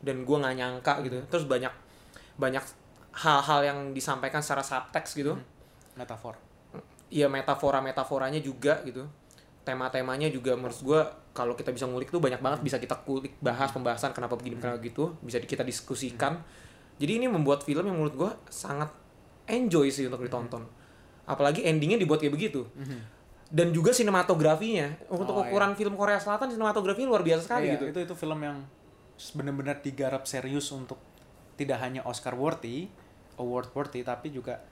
[0.00, 1.18] dan gue nggak nyangka gitu.
[1.28, 1.72] Terus banyak
[2.40, 2.64] banyak
[3.20, 5.36] hal-hal yang disampaikan secara subtext gitu.
[5.96, 6.36] Metafor.
[7.10, 9.04] Iya metafora metaforanya juga gitu.
[9.66, 11.00] Tema-temanya juga menurut gue
[11.36, 12.60] kalau kita bisa ngulik tuh banyak banget.
[12.64, 15.18] Bisa kita kulik bahas pembahasan kenapa begini kenapa gitu.
[15.20, 16.40] Bisa kita diskusikan.
[17.00, 18.88] Jadi ini membuat film yang menurut gue sangat
[19.50, 20.64] enjoy sih untuk ditonton.
[21.26, 22.64] Apalagi endingnya dibuat kayak begitu.
[23.50, 24.86] Dan juga sinematografinya.
[25.10, 27.84] Untuk Oh, ukuran film Korea Selatan sinematografinya luar biasa sekali Iya, gitu.
[27.90, 28.62] itu itu film yang
[29.32, 30.96] benar-benar digarap serius untuk
[31.54, 32.88] tidak hanya Oscar worthy,
[33.36, 34.64] award worthy, tapi juga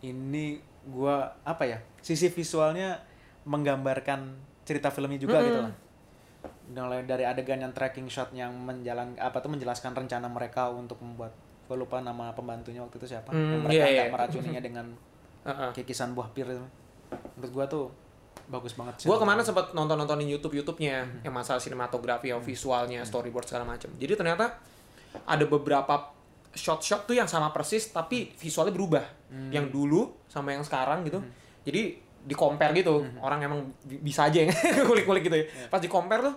[0.00, 3.00] ini gua apa ya sisi visualnya
[3.44, 4.20] menggambarkan
[4.64, 5.48] cerita filmnya juga Mm-mm.
[5.48, 5.74] gitu lah.
[6.64, 11.32] Mulai dari adegan yang tracking shot yang menjalan apa tuh menjelaskan rencana mereka untuk membuat
[11.64, 14.12] gue lupa nama pembantunya waktu itu siapa Hmm, yang mereka nggak iya.
[14.12, 14.86] meracuninya dengan
[15.48, 15.70] Heeh.
[15.72, 16.64] kikisan buah pir itu.
[17.36, 17.84] menurut gua tuh
[18.46, 22.40] bagus banget sih Gue ke mana sempat nonton nontonin YouTube YouTube-nya yang masalah sinematografi, yang
[22.40, 23.88] visualnya, storyboard segala macam.
[23.94, 24.56] Jadi ternyata
[25.24, 26.12] ada beberapa
[26.50, 29.04] shot-shot tuh yang sama persis tapi visualnya berubah.
[29.50, 31.18] Yang dulu sama yang sekarang gitu.
[31.64, 31.82] Jadi
[32.24, 33.02] di compare gitu.
[33.18, 34.50] Orang emang bi- bisa aja yang
[34.88, 35.46] kulik-kulik gitu ya.
[35.66, 36.34] Pas di compare tuh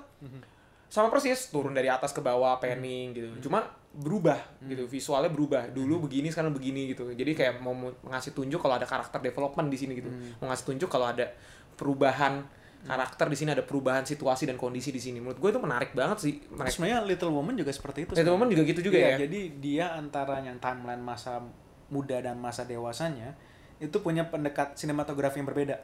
[0.88, 3.28] sama persis turun dari atas ke bawah panning gitu.
[3.44, 5.68] Cuma berubah gitu visualnya berubah.
[5.70, 7.12] Dulu begini sekarang begini gitu.
[7.12, 10.10] Jadi kayak mau mau ngasih tunjuk kalau ada karakter development di sini gitu.
[10.40, 11.28] Mau ngasih tunjuk kalau ada
[11.78, 12.44] perubahan
[12.84, 16.18] karakter di sini ada perubahan situasi dan kondisi di sini menurut gue itu menarik banget
[16.24, 18.12] sih mereka sebenarnya Little Woman juga seperti itu.
[18.16, 18.34] Little.
[18.34, 21.44] Woman juga gitu juga Iya, ya Jadi dia antara yang timeline masa
[21.88, 23.36] muda dan masa dewasanya
[23.78, 25.78] itu punya pendekat sinematografi yang berbeda.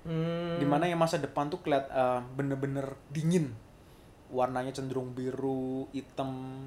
[0.00, 3.52] Hmm, Di mana yang masa depan tuh keliat eh, bener-bener dingin,
[4.28, 6.64] warnanya cenderung biru, hitam,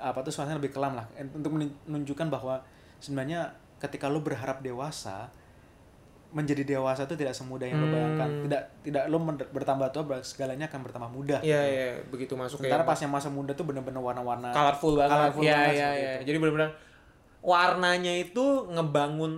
[0.00, 1.06] apa tuh suasananya lebih kelam lah.
[1.34, 2.64] Untuk menun- menunjukkan bahwa
[2.98, 5.30] sebenarnya ketika lo berharap dewasa,
[6.36, 8.28] menjadi dewasa itu tidak semudah yang lo bayangkan.
[8.28, 8.42] Hmm.
[8.44, 9.16] Tidak tidak lo
[9.48, 11.40] bertambah tua segalanya akan bertambah mudah.
[11.40, 15.16] iya iya begitu masuk Sementara kayak pas yang masa muda tuh bener-bener warna-warna colorful banget
[15.16, 16.24] Colorful iya banget iya iya itu.
[16.28, 16.70] jadi benar-benar
[17.40, 19.32] warnanya itu ngebangun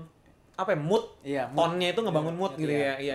[0.59, 1.59] apa ya mood Iya, mood.
[1.71, 2.95] tonnya itu ngebangun Iya, mood gitu iya.
[2.99, 3.15] ya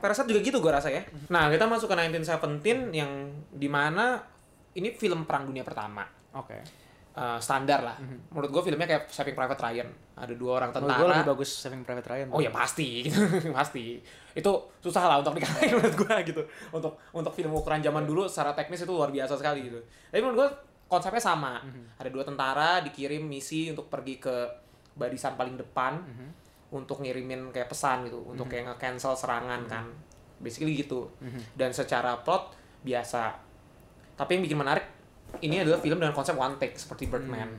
[0.00, 1.00] Parasite juga gitu gue rasa ya
[1.32, 3.08] nah kita masuk ke 1917 yang
[3.48, 4.20] di mana
[4.74, 6.04] ini film perang dunia pertama
[6.36, 6.60] Oke.
[7.14, 7.94] Eh, standar lah.
[8.34, 9.86] Menurut gue filmnya kayak Saving Private Ryan.
[10.18, 12.26] Ada dua orang Menurut gue lebih tentara bagus Saving Private Ryan.
[12.34, 13.18] oh ya pasti gitu.
[13.54, 14.02] Pasti.
[14.34, 14.50] Itu
[14.82, 16.42] susah lah untuk dikalahin menurut gue gitu.
[16.74, 19.78] Untuk untuk film ukuran zaman dulu secara teknis itu luar biasa sekali gitu.
[20.10, 20.48] Tapi menurut gue
[20.90, 21.62] konsepnya sama.
[22.02, 24.34] Ada dua tentara dikirim misi untuk pergi ke
[24.98, 26.02] barisan paling depan
[26.74, 28.26] untuk ngirimin kayak pesan gitu.
[28.26, 29.86] Untuk kayak nge-cancel serangan kan.
[30.42, 31.06] Basically gitu.
[31.54, 33.38] Dan secara plot biasa.
[34.18, 34.82] Tapi yang bikin menarik
[35.40, 37.50] ini adalah film dengan konsep one take seperti Birdman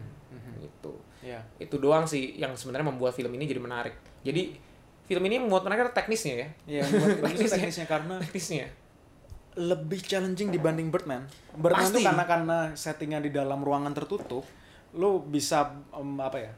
[0.62, 1.42] gitu Iya.
[1.58, 4.54] itu doang sih yang sebenarnya membuat film ini jadi menarik jadi
[5.04, 7.56] film ini membuat menarik teknisnya ya Iya, buat bagus Teknisnya.
[7.58, 8.68] teknisnya karena teknisnya
[9.56, 11.24] lebih challenging dibanding Birdman.
[11.56, 11.96] Birdman Pasti.
[11.96, 14.44] tuh karena karena settingnya di dalam ruangan tertutup,
[14.92, 16.52] lo bisa em, apa ya?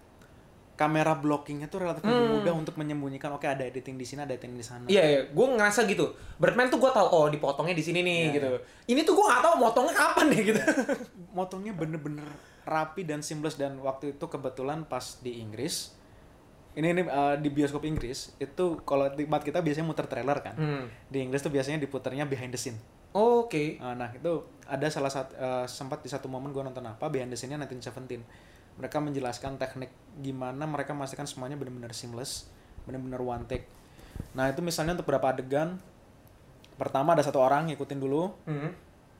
[0.78, 4.54] Kamera blockingnya tuh relatif lebih mudah untuk menyembunyikan oke ada editing di sini, ada editing
[4.54, 4.86] di sana.
[4.86, 4.94] Hmm.
[4.94, 5.22] Iya, iya.
[5.26, 6.14] gue ngerasa gitu.
[6.38, 8.48] Birdman tuh gue tahu oh dipotongnya di sini nih Iya, gitu.
[8.94, 10.62] Ini tuh gue nggak tahu motongnya kapan deh gitu.
[11.38, 12.30] Motongnya bener-bener
[12.70, 15.98] rapi dan seamless dan waktu itu kebetulan pas di Inggris
[16.78, 20.54] ini ini eh, di bioskop Inggris itu kalau di tempat kita biasanya muter trailer kan.
[20.54, 20.86] Hmm.
[21.10, 22.78] Di Inggris tuh biasanya diputernya behind the scene.
[23.18, 23.82] Oke.
[23.82, 25.34] Uh, Nah itu ada salah satu
[25.66, 28.22] sempat di satu momen gue nonton apa behind the scene-nya 1917
[28.78, 32.50] mereka menjelaskan teknik gimana mereka memastikan semuanya benar-benar seamless
[32.86, 33.66] benar-benar one take
[34.34, 35.78] nah itu misalnya untuk beberapa adegan
[36.78, 38.72] pertama ada satu orang ngikutin dulu Hmm.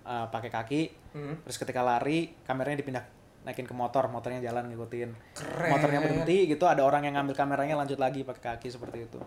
[0.06, 0.82] uh, pakai kaki
[1.18, 1.36] Hmm.
[1.42, 3.04] terus ketika lari kameranya dipindah
[3.42, 5.72] naikin ke motor motornya jalan ngikutin Keren.
[5.72, 9.20] motornya berhenti gitu ada orang yang ngambil kameranya lanjut lagi pakai kaki seperti itu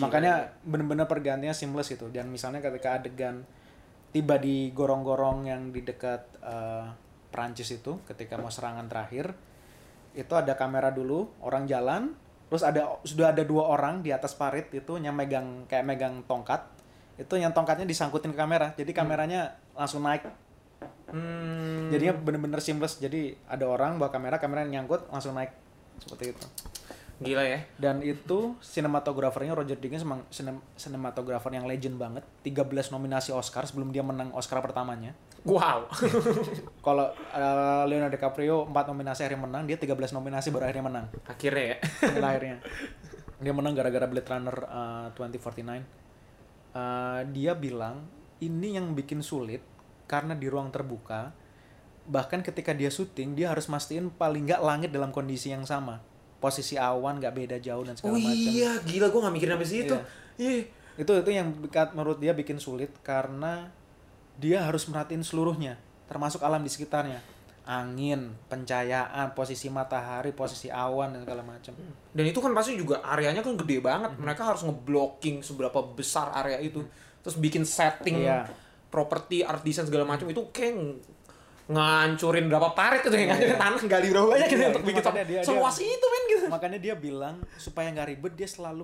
[0.00, 3.44] makanya bener-bener pergantiannya seamless gitu dan misalnya ketika adegan
[4.08, 6.86] tiba di gorong-gorong yang di dekat eh,
[7.28, 9.36] Perancis itu ketika mau serangan terakhir
[10.12, 12.12] itu ada kamera dulu orang jalan
[12.52, 16.60] terus ada sudah ada dua orang di atas parit itu yang megang kayak megang tongkat.
[17.16, 20.28] Itu yang tongkatnya disangkutin ke kamera jadi kameranya langsung naik.
[21.12, 21.92] Hmm.
[21.94, 25.52] jadinya bener-bener seamless jadi ada orang bawa kamera kamera yang nyangkut langsung naik.
[25.96, 26.46] Seperti itu.
[27.22, 27.62] Gila ya.
[27.78, 32.26] dan itu sinematografernya Roger Deakins emang sinem- sinematografer yang legend banget.
[32.42, 35.90] 13 nominasi Oscar sebelum dia menang Oscar pertamanya Wow.
[36.86, 41.64] kalau eh, Leonardo DiCaprio 4 nominasi akhirnya menang dia 13 nominasi baru akhirnya menang Akhirnya
[41.74, 41.76] ya.
[42.14, 42.56] Inilah akhirnya
[43.42, 46.02] dia menang gara-gara Blade Runner eh, 2049
[46.72, 48.08] Eh, dia bilang
[48.40, 49.60] ini yang bikin sulit
[50.08, 51.36] karena di ruang terbuka
[52.08, 56.00] bahkan ketika dia syuting dia harus mastiin paling nggak langit dalam kondisi yang sama
[56.40, 59.68] posisi awan nggak beda jauh dan segala Oh macam iya, gila gue gak mikirin sampai
[59.68, 59.96] situ.
[60.40, 60.64] Iya.
[60.98, 61.54] Itu itu yang
[61.94, 63.70] menurut dia bikin sulit karena
[64.34, 67.20] dia harus merhatiin seluruhnya, termasuk alam di sekitarnya.
[67.62, 71.70] Angin, pencahayaan, posisi matahari, posisi awan dan segala macam.
[72.10, 74.18] Dan itu kan pasti juga areanya kan gede banget.
[74.18, 76.82] Mereka harus ngeblocking seberapa besar area itu.
[77.22, 78.50] Terus bikin setting Iya.
[78.90, 80.98] properti, art design segala macam itu kayak ng-
[81.70, 85.24] ngancurin berapa parit itu yang ngancurin tanah gali berapa banyak gitu Iya, untuk bikin makanya
[85.30, 86.44] dia- seluas itu men gitu.
[86.50, 88.82] Makanya dia bilang supaya nggak ribet dia selalu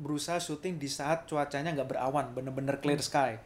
[0.00, 3.36] berusaha syuting di saat cuacanya nggak berawan, bener-bener clear sky.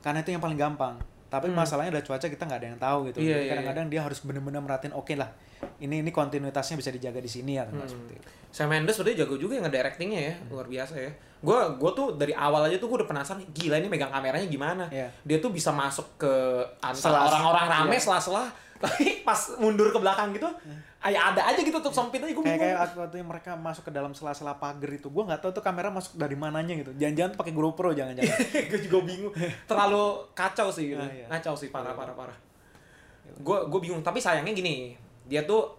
[0.00, 0.96] Karena itu yang paling gampang.
[1.28, 3.20] Tapi masalahnya ada cuaca kita nggak ada yang tahu gitu.
[3.20, 3.28] Hmm.
[3.28, 5.28] Iya, Jadi iya, kadang-kadang dia harus bener-bener merhatiin oke lah.
[5.78, 7.84] Ini ini kontinuitasnya bisa dijaga di sini ya Hmm.
[7.84, 8.28] seperti itu.
[8.48, 11.12] Sam Mendes sebenarnya jago juga yang ngedirectingnya ya, luar biasa ya.
[11.44, 14.88] Gue gue tuh dari awal aja tuh gue udah penasaran, gila ini megang kameranya gimana.
[14.88, 15.12] Iya.
[15.28, 16.32] Dia tuh bisa masuk ke
[16.80, 18.02] antara orang-orang rame iya.
[18.02, 18.48] sela-sela,
[18.82, 20.48] tapi pas mundur ke belakang gitu,
[21.00, 22.74] ya ada aja gitu tuh sempit aja gue Kayak bingung.
[22.74, 25.88] kayak waktu yang mereka masuk ke dalam sela-sela pagar itu, gue nggak tahu tuh kamera
[25.88, 26.90] masuk dari mananya gitu.
[26.92, 28.38] Jangan-jangan pakai GoPro jangan-jangan.
[28.70, 29.30] gue juga bingung.
[29.64, 30.98] Terlalu kacau sih gitu.
[30.98, 31.26] Ah, iya.
[31.28, 32.34] kacau sih parah parah parah.
[33.36, 34.02] Gue gue bingung.
[34.02, 35.70] Tapi sayangnya gini dia tuh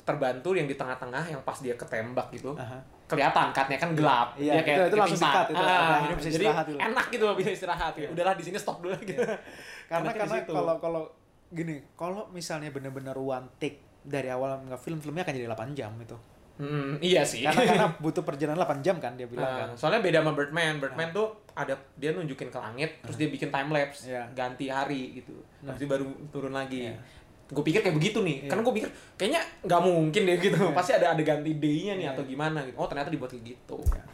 [0.00, 2.52] terbantu yang di tengah-tengah yang pas dia ketembak gitu.
[2.54, 2.78] Aha.
[3.06, 4.38] kelihatan katnya kan gelap.
[4.38, 5.58] Iya, Dia kayak itu- itu langsung di-cut itu.
[5.58, 7.92] Ah, Nah, bisa jadi istirahat enak gitu bisa istirahat.
[7.96, 8.94] Ya udahlah di sini stop dulu.
[9.00, 9.18] Gitu
[9.90, 11.02] karena karena kalau kalau
[11.50, 15.92] gini kalau misalnya bener-bener one take dari awal nggak film filmnya akan jadi 8 jam
[15.96, 16.16] itu
[16.56, 20.04] Hmm, iya sih karena karena butuh perjalanan 8 jam kan dia bilang Nah, kan soalnya
[20.04, 20.76] beda sama Birdman.
[20.76, 24.28] Birdman tuh ada dia nunjukin ke langit, terus dia bikin time lapse, Iya.
[24.36, 25.32] ganti hari gitu.
[25.64, 25.72] Nah.
[25.72, 26.92] Baru turun lagi.
[26.92, 27.00] Iya.
[27.48, 28.44] Gue pikir kayak begitu nih.
[28.44, 28.50] Iya.
[28.52, 30.60] Kan gue pikir kayaknya nggak mungkin deh gitu.
[30.60, 30.76] Iya.
[30.76, 32.12] Pasti ada ada ganti day-nya nih Iya.
[32.12, 32.76] atau gimana gitu.
[32.76, 33.80] Oh, ternyata dibuat kayak gitu.
[33.80, 34.04] Iya.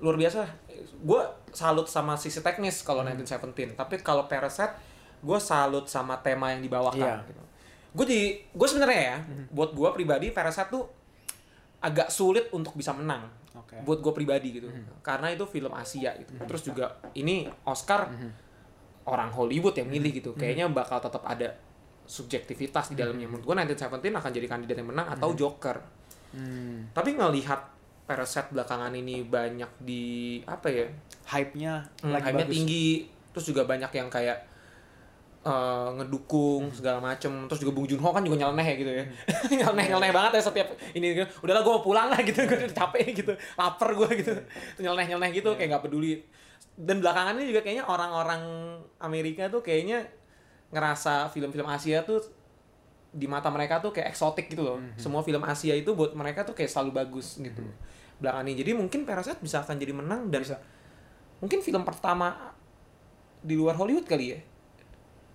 [0.00, 0.48] Luar biasa.
[0.98, 1.20] Gue
[1.52, 3.20] salut sama sisi teknis kalau Hmm.
[3.20, 3.76] 1917.
[3.76, 4.72] Tapi kalau Parasite,
[5.20, 7.28] gue salut sama tema yang dibawakan Iya.
[7.28, 7.42] gitu.
[7.94, 9.46] Gue di gue sebenarnya ya, Hmm.
[9.48, 10.84] buat gue pribadi Parasite tuh
[11.80, 13.30] agak sulit untuk bisa menang.
[13.54, 13.78] Oke.
[13.80, 14.66] Buat gue pribadi gitu.
[14.66, 15.00] Mhm.
[15.00, 16.34] karena itu film Asia gitu.
[16.40, 18.30] Terus juga ini Oscar Mhm.
[19.04, 20.30] orang Hollywood yang milih gitu.
[20.32, 21.54] Kayaknya bakal tetap ada
[22.04, 23.00] subjektivitas di Mhm.
[23.00, 23.26] dalamnya.
[23.28, 25.78] Menurut gue 1917 akan jadi kandidat yang menang atau Joker.
[26.34, 26.90] Hmm.
[26.90, 27.62] tapi ngelihat
[28.04, 30.02] Parasite belakangan ini banyak di
[30.42, 30.90] apa ya
[31.26, 32.54] hype-nya hmm, lagi hype-nya bagus.
[32.58, 32.88] tinggi.
[33.30, 34.38] Terus juga banyak yang kayak
[35.44, 37.30] eh, ngedukung segala macem.
[37.46, 39.04] Terus juga Bung Joon Ho kan juga nyeleneh ya gitu ya.
[39.60, 41.28] Nyeleneh nyeleneh banget ya setiap ini gitu.
[41.44, 42.40] udahlah gue mau pulang lah gitu.
[42.48, 43.32] Gue udah capek gitu.
[43.54, 44.32] Lapar gue gitu.
[44.74, 46.24] Tuh nyeleneh nyeleneh gitu kayak nggak peduli.
[46.74, 48.42] Dan belakangan ini juga kayaknya orang-orang
[48.98, 50.08] Amerika tuh kayaknya
[50.74, 52.18] ngerasa film-film Asia tuh
[53.14, 54.82] di mata mereka tuh kayak eksotik gitu loh.
[54.98, 57.62] Semua film Asia itu buat mereka tuh kayak selalu bagus gitu.
[58.18, 58.56] Belakangan ini.
[58.58, 60.58] Jadi mungkin Parasite bisa akan jadi menang dan Bisa.
[61.42, 62.56] mungkin film pertama
[63.44, 64.40] di luar Hollywood kali ya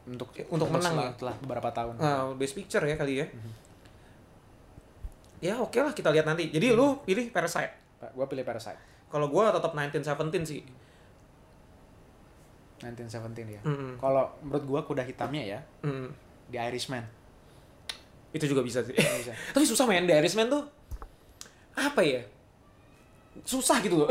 [0.08, 1.12] untuk Untuk menang setelah, ya?
[1.16, 1.94] setelah beberapa tahun.
[2.00, 3.28] Nah, best picture ya kali ya.
[3.28, 3.52] Mhm.
[5.40, 6.52] ya oke lah kita lihat nanti.
[6.52, 8.00] Jadi lu pilih Parasite.
[8.12, 8.80] Gue pilih Parasite.
[9.08, 10.62] Kalau gua tetap 1917 sih.
[12.80, 13.62] 1917 ya?
[13.68, 14.00] Mm-mm.
[14.00, 16.08] kalau menurut gue kuda hitamnya ya Mm.
[16.50, 17.04] The Irishman.
[18.32, 18.96] Itu juga bisa sih.
[18.96, 19.36] Bisa.
[19.54, 20.64] tapi susah main The Irishman tuh
[21.76, 22.24] apa ya
[23.44, 24.10] susah gitu loh.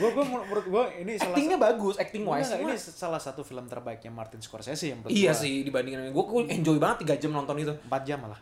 [0.00, 3.66] Gue gue menurut gue ini salah actingnya bagus acting wise enggak, ini salah satu film
[3.66, 5.40] terbaiknya Martin Scorsese yang menurut iya gua.
[5.42, 7.74] sih dibandingin gue gue enjoy banget tiga jam nonton itu.
[7.86, 8.40] 4 jam malah.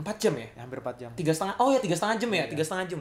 [0.00, 0.48] Empat jam ya?
[0.56, 1.10] Ya, hampir 4 jam.
[1.12, 2.36] Tiga setengah oh ya tiga setengah jam ya?
[2.36, 2.44] Iya.
[2.48, 3.00] tiga setengah jam.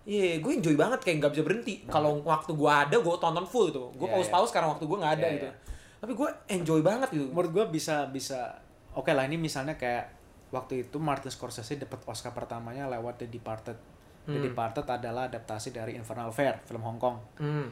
[0.00, 1.74] Iya gue enjoy banget kayak nggak bisa berhenti.
[1.86, 3.92] Kalau waktu gue ada gue tonton full gitu.
[3.94, 5.46] Gue Iya, pause pause karena waktu gue nggak ada Iya, gitu.
[5.46, 5.54] iya.
[6.00, 7.28] tapi gue enjoy banget gitu.
[7.28, 8.56] Menurut gue bisa bisa
[8.96, 10.16] oke lah ini misalnya kayak
[10.50, 13.78] waktu itu Martin Scorsese dapat Oscar pertamanya lewat The Departed
[14.30, 14.46] The Hmm.
[14.46, 17.66] Departed adalah adaptasi dari Infernal Fair film Hong Kong Hmm.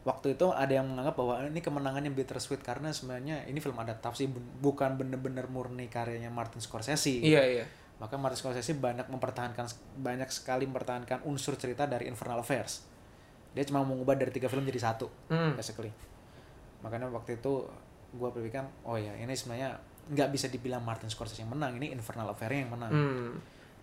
[0.00, 4.26] waktu itu ada yang menganggap bahwa ini kemenangan yang bittersweet karena sebenarnya ini film adaptasi
[4.58, 7.64] bukan bener-bener murni karyanya Martin Scorsese iya iya
[7.96, 12.80] maka Martin Scorsese banyak mempertahankan banyak sekali mempertahankan unsur cerita dari Infernal Affairs
[13.50, 15.52] dia cuma mengubah dari tiga film jadi satu Hmm.
[15.52, 15.92] basically
[16.80, 17.68] makanya waktu itu
[18.10, 19.76] gue berpikir oh ya ini sebenarnya
[20.08, 23.32] nggak bisa dibilang Martin Scorsese yang menang ini Infernal Affair yang menang Hmm.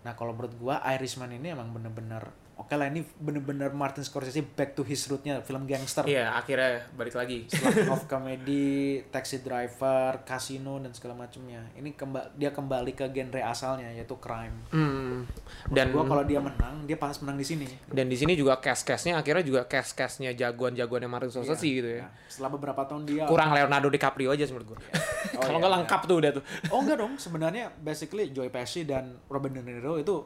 [0.00, 2.22] Nah kalau menurut gue Irishman ini emang bener-bener
[2.54, 7.14] oke lah ini bener-bener Martin Scorsese back to his rootnya film gangster iya akhirnya balik
[7.14, 8.66] lagi setelah of comedy,
[9.06, 11.62] taxi driver, casino dan segala macamnya.
[11.72, 14.58] Ini kembali dia kembali ke genre asalnya yaitu crime.
[14.68, 15.22] Hmm.
[15.66, 17.66] Dan Dan gua kalau dia menang, dia pas menang di sini.
[17.88, 21.88] dan di sini juga cast castnya akhirnya juga cast castnya jagoan-jagoannya Martin Scorsese Iya, gitu
[21.88, 22.00] ya.
[22.02, 24.78] nah, setelah beberapa tahun dia Kurang Leonardo DiCaprio aja menurut gue.
[25.38, 25.78] Oh, Kalau iya, nggak iya.
[25.82, 26.44] lengkap tuh udah tuh.
[26.72, 30.24] Oh enggak dong, sebenarnya basically Joey Pesci dan Robert De Niro itu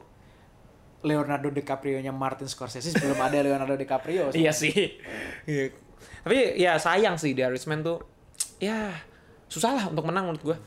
[1.03, 4.31] Leonardo DiCaprio-nya Martin Scorsese sebelum ada Leonardo DiCaprio.
[4.31, 4.71] iya sih.
[5.43, 5.75] Iya.
[6.23, 7.99] Tapi ya sayang sih The Irishman tuh
[8.63, 8.95] ya
[9.51, 10.57] susah lah untuk menang menurut gue.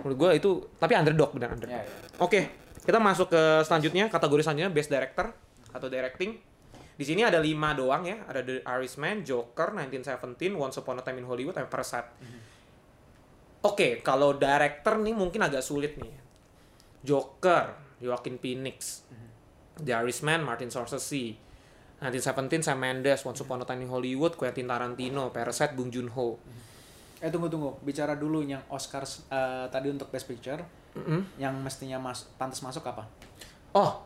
[0.00, 0.50] Menurut gue itu
[0.80, 1.76] tapi underdog benar underdog.
[1.76, 1.92] Ya, ya.
[2.16, 2.48] Oke,
[2.82, 5.36] kita masuk ke selanjutnya kategori selanjutnya Best Director
[5.70, 6.40] atau Directing.
[6.92, 8.20] Di sini ada lima doang ya.
[8.28, 12.08] Ada The Irishman, Joker, 1917, Once Upon a Time in Hollywood, dan Parasite.
[13.62, 16.10] Oke, kalau director nih mungkin agak sulit nih.
[17.06, 19.06] Joker, Joaquin Phoenix.
[19.78, 21.38] The Irishman, Martin Scorsese.
[22.02, 26.34] 1917, Sam Mendes, Once Upon a Time in Hollywood, Quentin Tarantino, Parasite, Bong Joon-ho.
[27.22, 30.58] Eh tunggu tunggu, bicara dulu yang Oscar eh, tadi untuk Best Picture,
[30.98, 31.38] Mm-mm.
[31.38, 33.06] yang mestinya mas pantas masuk apa?
[33.70, 34.02] Oh,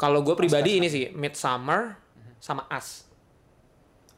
[0.00, 2.00] kalau gue pribadi Oscar ini sih, Midsummer
[2.40, 3.04] sama Us.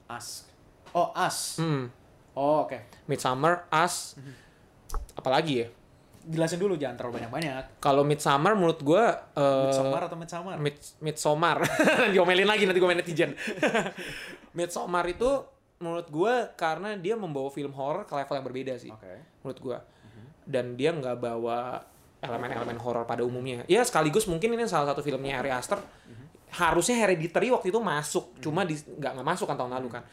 [0.06, 0.46] As.
[0.94, 1.58] Oh, As.
[1.58, 1.90] Hmm.
[2.38, 2.78] Oh, oke.
[3.10, 4.14] Midsummer, Us,
[5.16, 5.68] apalagi ya?
[6.22, 7.82] Jelasin dulu jangan terlalu banyak-banyak.
[7.82, 10.54] Kalau Midsummer menurut gue uh, Midsommar atau Midsummer?
[10.54, 11.58] Mid Midsommar.
[12.14, 13.34] Diomelin lagi nanti gue main netizen.
[14.56, 15.42] Midsommar itu
[15.82, 18.94] menurut gue karena dia membawa film horror ke level yang berbeda sih.
[18.94, 19.42] Oke.
[19.42, 19.78] Menurut gue.
[20.46, 21.82] Dan dia nggak bawa
[22.22, 23.66] elemen-elemen horror pada umumnya.
[23.66, 25.82] Ya sekaligus mungkin ini salah satu filmnya Ari Aster.
[26.54, 30.04] Harusnya Hereditary waktu itu masuk, cuma nggak nggak masuk kan tahun lalu kan.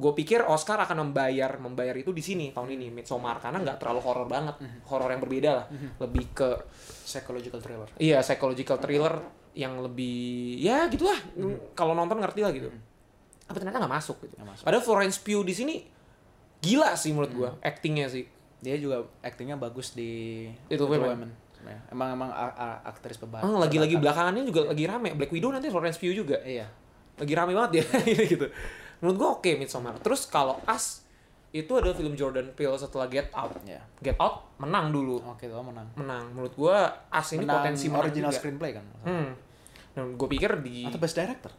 [0.00, 4.00] Gue pikir Oscar akan membayar membayar itu di sini tahun ini Midsommar karena nggak terlalu
[4.00, 5.66] horror banget, horror yang berbeda lah,
[5.98, 6.48] lebih ke
[7.04, 7.88] Psychological thriller.
[7.96, 9.18] Iya, psychological thriller
[9.52, 10.16] yang lebih
[10.56, 11.18] ya gitulah.
[11.74, 12.72] Kalau nonton ngerti lah gitu.
[13.44, 14.34] Tapi ternyata nggak masuk gitu.
[14.34, 14.64] Nggak masuk.
[14.64, 15.74] Padahal Florence Pugh di sini
[16.58, 18.24] gila sih menurut gua actingnya sih.
[18.58, 21.30] Dia juga aktingnya bagus di Itu Little Women.
[21.90, 22.30] Emang emang
[22.84, 25.12] aktris peba- Oh, lagi-lagi belakangannya juga lagi rame.
[25.12, 26.38] Black Widow nanti Florence Pugh juga.
[26.40, 26.64] Iya.
[27.16, 27.84] Lagi rame banget ya
[28.32, 28.46] gitu.
[29.00, 29.96] Menurut gua oke Midsommar.
[29.98, 31.04] Terus kalau Us
[31.50, 33.58] itu ada film Jordan Peele setelah Get Out.
[33.62, 33.82] Iya.
[33.98, 35.18] Get Out menang dulu.
[35.26, 35.88] Oke, lo menang.
[35.94, 36.30] Menang.
[36.30, 36.76] Menurut gua
[37.08, 38.38] Us ini menang potensi menang original juga.
[38.38, 38.84] screenplay kan?
[39.02, 39.28] Hmm.
[39.90, 41.50] Dan gue pikir di Atau best director?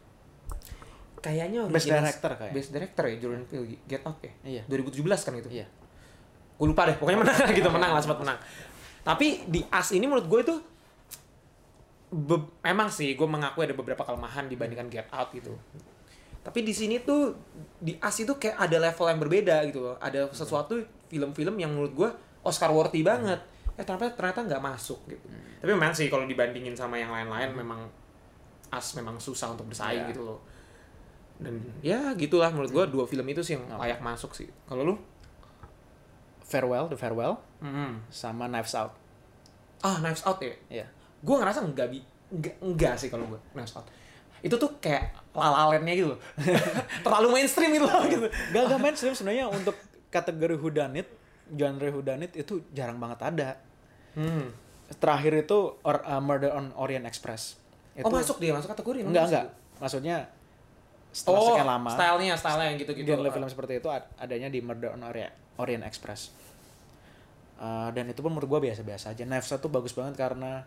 [1.20, 2.52] kayaknya Best original- director kayak.
[2.52, 4.32] Best director ya Jordan Peele Get Out ya.
[4.42, 4.62] Iya.
[4.66, 5.48] 2017 kan itu.
[5.52, 5.66] Iya.
[6.52, 8.38] Gue lupa deh, pokoknya menang gitu, menang lah sempat menang.
[9.02, 10.54] Tapi di As ini menurut gue itu
[12.08, 15.54] be- emang sih gue mengakui ada beberapa kelemahan dibandingkan Get Out gitu.
[16.42, 17.30] Tapi di sini tuh
[17.78, 19.96] di As itu kayak ada level yang berbeda gitu loh.
[19.98, 20.74] Ada sesuatu
[21.06, 22.10] film-film yang menurut gue
[22.42, 23.38] Oscar worthy banget.
[23.78, 25.22] Eh ternyata ternyata nggak masuk gitu.
[25.62, 27.80] Tapi memang sih kalau dibandingin sama yang lain-lain memang
[28.68, 30.10] As memang susah untuk bersaing Iya.
[30.10, 30.40] gitu loh.
[31.38, 34.50] Dan ya gitulah menurut gue dua film itu sih yang layak masuk sih.
[34.66, 34.94] Kalau lu?
[36.42, 38.02] Farewell, The Farewell Mm-mm.
[38.10, 38.92] sama Knives Out.
[39.80, 40.52] Ah, Knives Out ya?
[40.68, 40.86] Iya.
[41.22, 43.86] Gue ngerasa enggak bi enggak, enggak sih kalau gue Knives Out.
[44.42, 46.14] Itu tuh kayak lalalennya gitu.
[47.04, 48.26] Terlalu mainstream gitu loh gitu.
[48.28, 49.76] Gak gak mainstream sebenarnya untuk
[50.08, 51.08] kategori whodunit,
[51.48, 53.50] genre whodunit itu jarang banget ada.
[54.12, 54.52] Hmm.
[54.92, 57.56] Terakhir itu or- uh, Murder on Orient Express.
[57.92, 59.04] Itu, oh, masuk dia, masuk kategori.
[59.04, 59.46] Enggak, enggak.
[59.80, 60.28] Maksudnya
[61.12, 63.04] setelah Oh, sekian lama stylenya, stylenya yang gitu-gitu.
[63.06, 66.32] genre film seperti itu ad- adanya di Murder on Orient, Orient Express.
[67.56, 69.22] Uh, dan itu pun menurut gue biasa-biasa aja.
[69.22, 70.64] Knives tuh bagus banget karena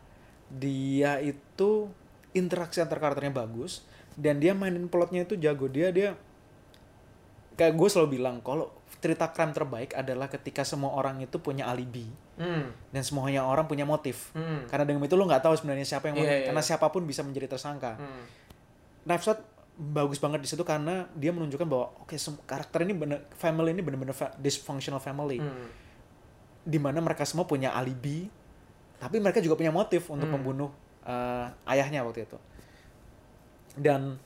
[0.47, 1.89] dia itu
[2.32, 3.82] interaksi antar karakternya bagus
[4.15, 5.67] dan dia mainin plotnya itu jago.
[5.67, 6.15] Dia dia
[7.56, 8.67] kayak gue selalu bilang kalau
[8.99, 12.67] cerita crime terbaik adalah ketika semua orang itu punya alibi Hmm.
[12.89, 14.32] dan semuanya orang punya motif.
[14.32, 14.67] Hmm.
[14.67, 16.67] Karena dengan itu lo nggak tahu sebenarnya siapa yang Iya, iya, karena iya.
[16.67, 17.95] siapa pun bisa menjadi tersangka.
[17.95, 18.23] Hmm.
[19.06, 19.39] Knives Out
[19.75, 23.80] bagus banget di situ karena dia menunjukkan bahwa oke sem- karakter ini bener family ini
[23.80, 25.67] bener-bener fa- dysfunctional family Hmm.
[26.62, 28.28] di mana mereka semua punya alibi
[28.97, 30.39] tapi mereka juga punya motif untuk Hmm.
[30.39, 30.71] membunuh
[31.04, 32.39] eh, ayahnya waktu itu
[33.75, 34.17] dan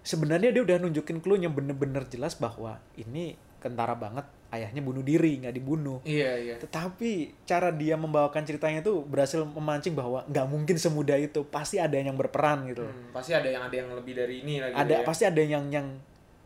[0.00, 5.36] sebenarnya dia udah nunjukin clue yang bener-bener jelas bahwa ini kentara banget ayahnya bunuh diri
[5.36, 6.54] nggak dibunuh Iya, iya.
[6.56, 11.92] tetapi cara dia membawakan ceritanya itu berhasil memancing bahwa nggak mungkin semudah itu pasti ada
[11.92, 12.86] yang berperan gitu.
[12.86, 14.72] Hmm, pasti ada yang ada yang lebih dari ini lagi.
[14.72, 15.04] ada ya.
[15.04, 16.00] pasti ada yang yang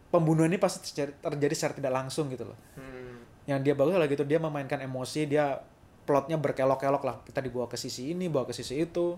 [0.09, 3.22] pembunuhan ini pasti terjadi, secara tidak langsung gitu loh Hmm.
[3.46, 5.62] yang dia bagus lah gitu dia memainkan emosi dia
[6.03, 9.14] plotnya berkelok-kelok lah kita dibawa ke sisi ini bawa ke sisi itu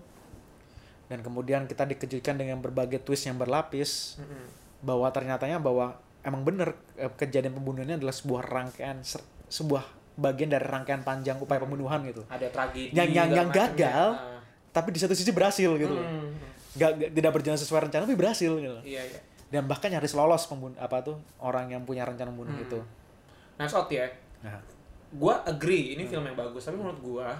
[1.05, 4.47] dan kemudian kita dikejutkan dengan berbagai twist yang berlapis Hmm.
[4.81, 8.97] bahwa ternyatanya bahwa emang bener eh, kejadian pembunuhannya adalah sebuah rangkaian
[9.45, 9.83] sebuah
[10.15, 12.89] bagian dari rangkaian panjang upaya pembunuhan gitu Ada tragedi.
[12.91, 13.67] Yang- yang- yang macamnya.
[13.69, 14.41] gagal, Ah.
[14.71, 16.31] tapi di satu sisi berhasil gitu Hmm.
[16.75, 18.77] Gak, gak- tidak berjalan sesuai rencana tapi berhasil gitu.
[18.81, 19.19] Iya, iya.
[19.45, 22.65] dan bahkan nyaris lolos pembunuh apa tuh orang yang punya rencana membunuh Hmm.
[22.65, 22.79] itu
[23.55, 24.09] Knives Out ya.
[24.41, 24.59] nah,
[25.13, 27.39] gua agree ini film yang bagus tapi menurut gua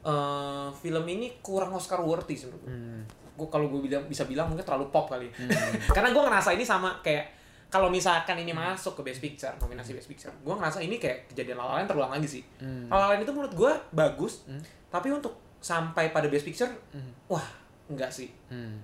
[0.00, 2.72] eh film ini kurang Oscar worthy sih menurut gua.
[2.72, 3.00] hmm.
[3.36, 5.28] Gua kalau gua bilang bisa bilang mungkin terlalu pop kali.
[5.96, 7.36] Karena gua ngerasa ini sama kayak
[7.68, 11.54] kalau misalkan ini masuk ke Best Picture, nominasi Best Picture, gua ngerasa ini kayak kejadian
[11.54, 12.42] La La Land terulang lagi sih.
[12.58, 12.88] Hmm.
[12.88, 14.58] La La Land itu menurut gua bagus, Hmm.
[14.88, 17.12] tapi untuk sampai pada Best Picture, Hmm.
[17.28, 17.46] wah
[17.86, 18.32] enggak sih.
[18.48, 18.80] Hmm.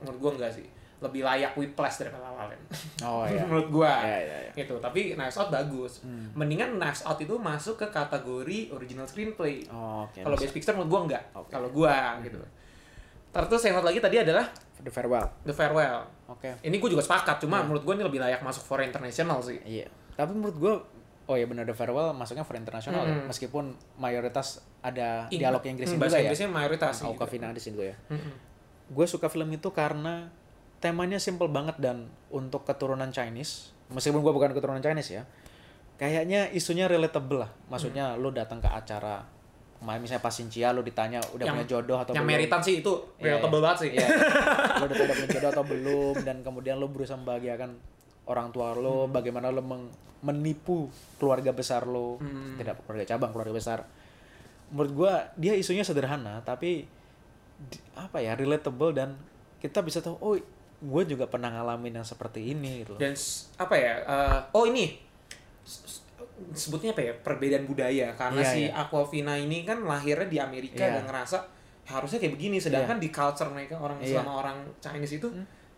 [0.00, 0.66] Menurut gua enggak sih.
[1.02, 2.62] Lebih layak Whiplash daripada La La Land.
[3.02, 4.50] oh ya menurut gua ya ya, ya.
[4.54, 6.30] gitu tapi Knives Out bagus Hmm.
[6.32, 10.38] mendingan Knives Out itu masuk ke kategori original screenplay Oh, oke kalau.
[10.38, 11.50] Best Picture menurut gua enggak Oke.
[11.50, 12.38] kalau gua gitu
[13.28, 14.44] terus yang satu lagi tadi adalah
[14.78, 16.48] The Farewell The Farewell Oke.
[16.60, 17.64] Ini gue juga sepakat, cuma Iya.
[17.66, 19.60] menurut gue ini lebih layak masuk for international sih.
[19.62, 19.84] Iya.
[20.14, 20.72] Tapi menurut gue
[21.22, 23.12] oh ya benar The Farewell masuknya for internasional ya.
[23.14, 23.28] Mm-mm.
[23.28, 23.64] meskipun
[23.96, 26.22] mayoritas ada Ing- dialog Inggris hmm, juga bahasa ya.
[26.24, 27.04] Inggrisnya mayoritas sih.
[27.04, 27.92] Auka Vina di situ ya.
[28.08, 28.32] Mm-mm.
[28.88, 30.32] Gue suka film itu karena
[30.82, 35.22] temanya simple banget dan untuk keturunan Chinese, meskipun gue bukan keturunan Chinese ya,
[35.94, 37.50] kayaknya isunya relatable lah.
[37.68, 39.22] Maksudnya lu datang ke acara,
[39.78, 42.34] kemarin misalnya pas Cincia lu ditanya udah Yang- punya jodoh atau Yang belum.
[42.34, 43.64] meritan sih itu Iya, relatable iya.
[43.64, 43.90] banget sih.
[43.94, 44.06] Iya.
[44.78, 47.70] lu udah, udah punya jodoh atau belum dan kemudian lu berusaha membahagiakan
[48.24, 49.12] orang tua lo, Hmm.
[49.12, 52.54] bagaimana lo meng- menipu keluarga besar lo, Hmm.
[52.54, 53.78] tidak keluarga cabang, keluarga besar.
[54.70, 56.86] Menurut gua dia isunya sederhana tapi
[57.60, 59.14] di- apa ya relatable dan
[59.58, 60.34] kita bisa tahu oh
[60.82, 62.98] gue juga pernah ngalamin yang seperti ini gitu.
[62.98, 63.00] loh.
[63.00, 63.14] Dan
[63.56, 63.94] apa ya?
[64.02, 64.98] eh, oh ini
[66.52, 67.12] sebutnya apa ya?
[67.14, 68.74] Perbedaan budaya karena Iya, si iya.
[68.76, 70.98] Aquafina ini kan lahirnya di Amerika Iya.
[70.98, 71.38] dan ngerasa
[71.82, 74.18] harusnya kayak begini sedangkan di culture mereka orang Iya.
[74.18, 75.28] selama orang Chinese itu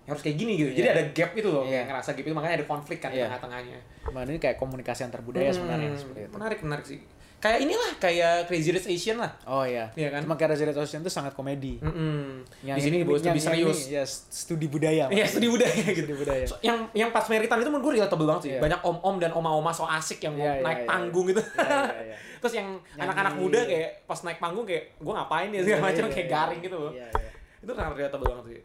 [0.05, 0.71] ya harus kayak gini gitu.
[0.73, 0.95] Jadi Iya.
[0.97, 1.71] ada gap itu loh, Iya.
[1.81, 3.29] kayak ngerasa gap itu makanya ada konflik kan di Iya.
[3.29, 3.79] tengah-tengahnya.
[4.09, 6.33] Nah, ini kayak komunikasi antar budaya sebenarnya Hmm, seperti itu.
[6.33, 7.01] Menarik, menarik sih.
[7.45, 9.29] Kayak inilah, kayak Crazy Rich Asian lah.
[9.45, 9.93] Oh iya.
[9.93, 10.25] Iya kan?
[10.25, 11.77] Cuma karena Zero Ocean itu sangat komedi.
[11.77, 12.41] Mm-mm.
[12.65, 13.85] Yang di sini ini lebih serius.
[13.85, 15.13] ini, ya studi budaya.
[15.13, 16.09] Iya, studi budaya gitu.
[16.09, 16.45] Studi budaya.
[16.49, 18.53] So, yang yang pas meritan itu menurut gue relatable banget sih.
[18.57, 18.61] Iya.
[18.65, 20.89] Banyak om-om dan oma-oma so asik yang Iya, iya, naik iya.
[20.89, 21.43] panggung gitu.
[21.45, 22.17] Iya, iya, iya.
[22.41, 26.05] Terus yang anak-anak muda kayak pas naik panggung kayak gue ngapain ya segala Iya, macam
[26.09, 26.93] iya, kayak garing gitu loh.
[26.97, 27.31] Iya, iya.
[27.61, 28.61] Itu sangat relatable banget sih.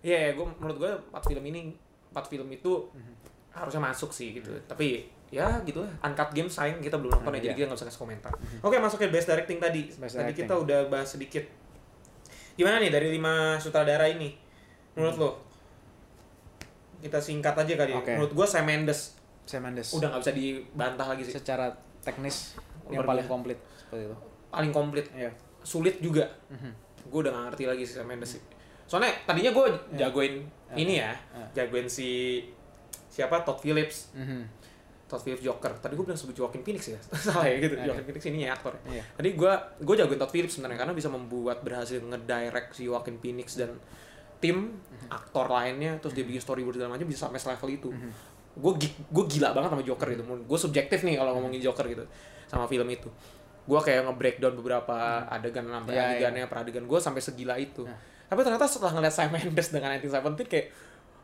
[0.00, 1.60] Iya, yeah, gue menurut gue empat film ini
[2.08, 3.12] empat film itu Mhm.
[3.52, 4.56] harusnya masuk sih gitu.
[4.64, 5.90] Tapi ya gitu lah.
[6.02, 7.56] Uncut Game sayang kita belum nonton Hmm, ya, jadi iya.
[7.56, 8.32] kita nggak bisa kasih komentar.
[8.60, 9.82] Oke, masuk ke best directing tadi.
[9.90, 10.46] Best tadi directing.
[10.46, 11.44] kita udah bahas sedikit.
[12.54, 14.32] Gimana nih dari lima sutradara ini?
[14.94, 15.30] Menurut lo?
[16.98, 17.92] Kita singkat aja kali.
[17.92, 17.98] ya.
[17.98, 18.12] Oke.
[18.12, 19.92] Menurut gue Sam Mendes Sam Mendes.
[19.92, 21.34] udah nggak bisa dibantah lagi sih.
[21.34, 21.70] secara
[22.00, 22.56] teknis
[22.86, 23.34] yang Luar paling biasa.
[23.34, 24.16] komplit seperti itu.
[24.48, 25.06] Paling komplit.
[25.12, 25.30] Iya.
[25.60, 26.24] Sulit juga.
[26.48, 26.70] Mhm.
[27.06, 28.42] Gue udah gak ngerti lagi sih Sam Mendes sih.
[28.84, 29.66] Soalnya tadinya gue
[29.96, 30.34] jagoin
[30.68, 30.74] Ya.
[30.76, 31.46] ini ya, Ya.
[31.56, 32.42] jagoin si
[33.06, 34.55] siapa Todd Phillips, Mhm.
[35.06, 35.72] Todd Phillips Joker.
[35.78, 37.74] Tadi gue bilang sebut Joaquin Phoenix ya, salah ya gitu.
[37.74, 37.86] Oke.
[37.86, 38.74] Joaquin Phoenix ini ya aktor.
[38.84, 39.02] Iya.
[39.14, 43.54] Tadi gue gue jagoin Todd Phillips sebenarnya karena bisa membuat berhasil ngedirect si Joaquin Phoenix
[43.54, 43.78] dan
[44.36, 45.08] tim Mhm.
[45.08, 47.88] aktor lainnya, terus dia bikin storyboard segala macam bisa sampai selevel itu.
[48.52, 50.22] Gue gue gila banget sama Joker gitu.
[50.24, 52.04] Gue subjektif nih kalau ngomongin Joker gitu
[52.44, 53.08] sama film itu.
[53.62, 54.94] Gue kayak nge-breakdown beberapa
[55.26, 56.08] adegan sampai Iya, iya.
[56.08, 57.82] adegannya per adegan gue sampai segila itu.
[57.82, 57.98] Nah.
[58.26, 60.66] Tapi ternyata setelah ngeliat Sam Mendes dengan 1917 kayak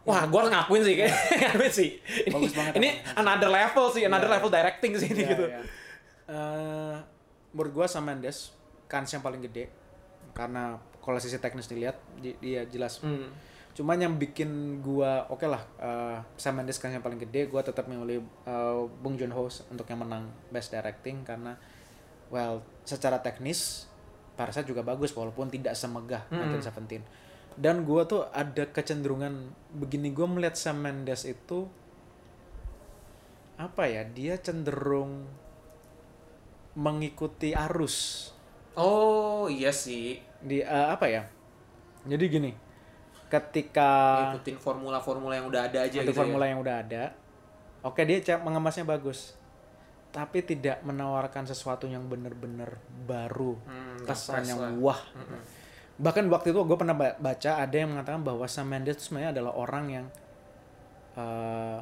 [0.02, 1.88] Wah, gue harus ngakuin sih, kayak ngakuin sih.
[2.24, 3.22] Ini, Bagus banget ini emang.
[3.22, 4.34] another level sih, another Iya.
[4.34, 5.44] level directing sih ini Iya, gitu.
[5.46, 5.60] iya.
[6.24, 6.96] Eh,
[7.52, 8.50] menurut gua Sam Mendes
[8.84, 9.70] kans yang paling gede
[10.32, 12.98] karena kalau sisi teknis dilihat di- dia jelas.
[12.98, 13.30] Hmm.
[13.72, 14.48] Cuman yang bikin
[14.78, 19.14] gua oke lah eh, Sam Mendes kans yang paling gede, gua tetap memilih eh, Bong
[19.14, 21.54] Joon Ho untuk yang menang Best Directing karena
[22.28, 23.86] well secara teknis
[24.32, 26.48] Parasite juga bagus walaupun tidak semegah Hmm.
[26.50, 27.04] 1917.
[27.54, 31.68] Dan gua tuh ada kecenderungan begini gua melihat Sam Mendes itu
[33.54, 35.28] apa ya dia cenderung
[36.74, 38.28] mengikuti arus
[38.72, 40.16] Oh, iya sih.
[40.40, 41.22] di eh, apa ya
[42.02, 42.50] jadi gini
[43.30, 43.90] ketika
[44.34, 46.50] Ikutin formula-formula yang udah ada aja gitu formula ya.
[46.50, 47.02] yang udah ada
[47.80, 49.38] oke dia mengemasnya bagus
[50.10, 52.74] tapi tidak menawarkan sesuatu yang benar-benar
[53.06, 55.61] baru Hmm, kesan yang wah Mm-mm.
[55.96, 59.36] Bahkan waktu itu gue pernah ba- baca ada yang mengatakan bahwa Sam Mendes itu sebenarnya
[59.36, 60.06] adalah orang yang
[61.14, 61.80] eh,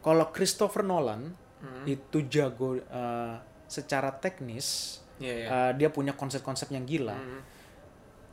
[0.00, 1.32] kalau Christopher Nolan
[1.64, 1.88] Hmm.
[1.88, 5.48] itu jago eh, secara teknis Iya, iya.
[5.48, 7.40] eh, dia punya konsep-konsep yang gila Hmm.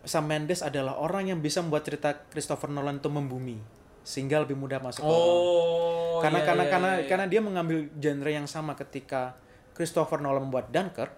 [0.03, 3.55] Sam Mendes adalah orang yang bisa membuat cerita Christopher Nolan itu membumi
[4.01, 5.13] sehingga lebih mudah masuk orang.
[5.13, 7.05] Oh, karena iya, karena iya, karena iya.
[7.07, 9.37] karena dia mengambil genre yang sama ketika
[9.71, 11.13] Christopher Nolan membuat Dunkirk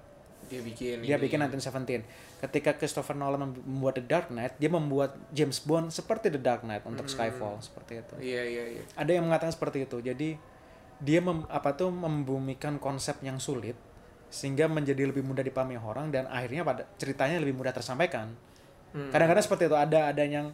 [0.45, 1.21] dia bikin dia ini.
[1.21, 2.03] bikin 1917
[2.41, 6.61] ketika Christopher Nolan mem- membuat The Dark Knight dia membuat James Bond seperti The Dark
[6.61, 7.13] Knight untuk Hmm.
[7.13, 8.83] Skyfall seperti itu Iya, iya, iya.
[8.93, 10.35] ada yang mengatakan seperti itu jadi
[10.99, 13.75] dia mem- apa tuh membumikan konsep yang sulit
[14.27, 18.33] sehingga menjadi lebih mudah dipahami orang dan akhirnya pada ceritanya lebih mudah tersampaikan
[18.89, 19.09] Hmm.
[19.09, 20.53] kadang-kadang seperti itu ada ada yang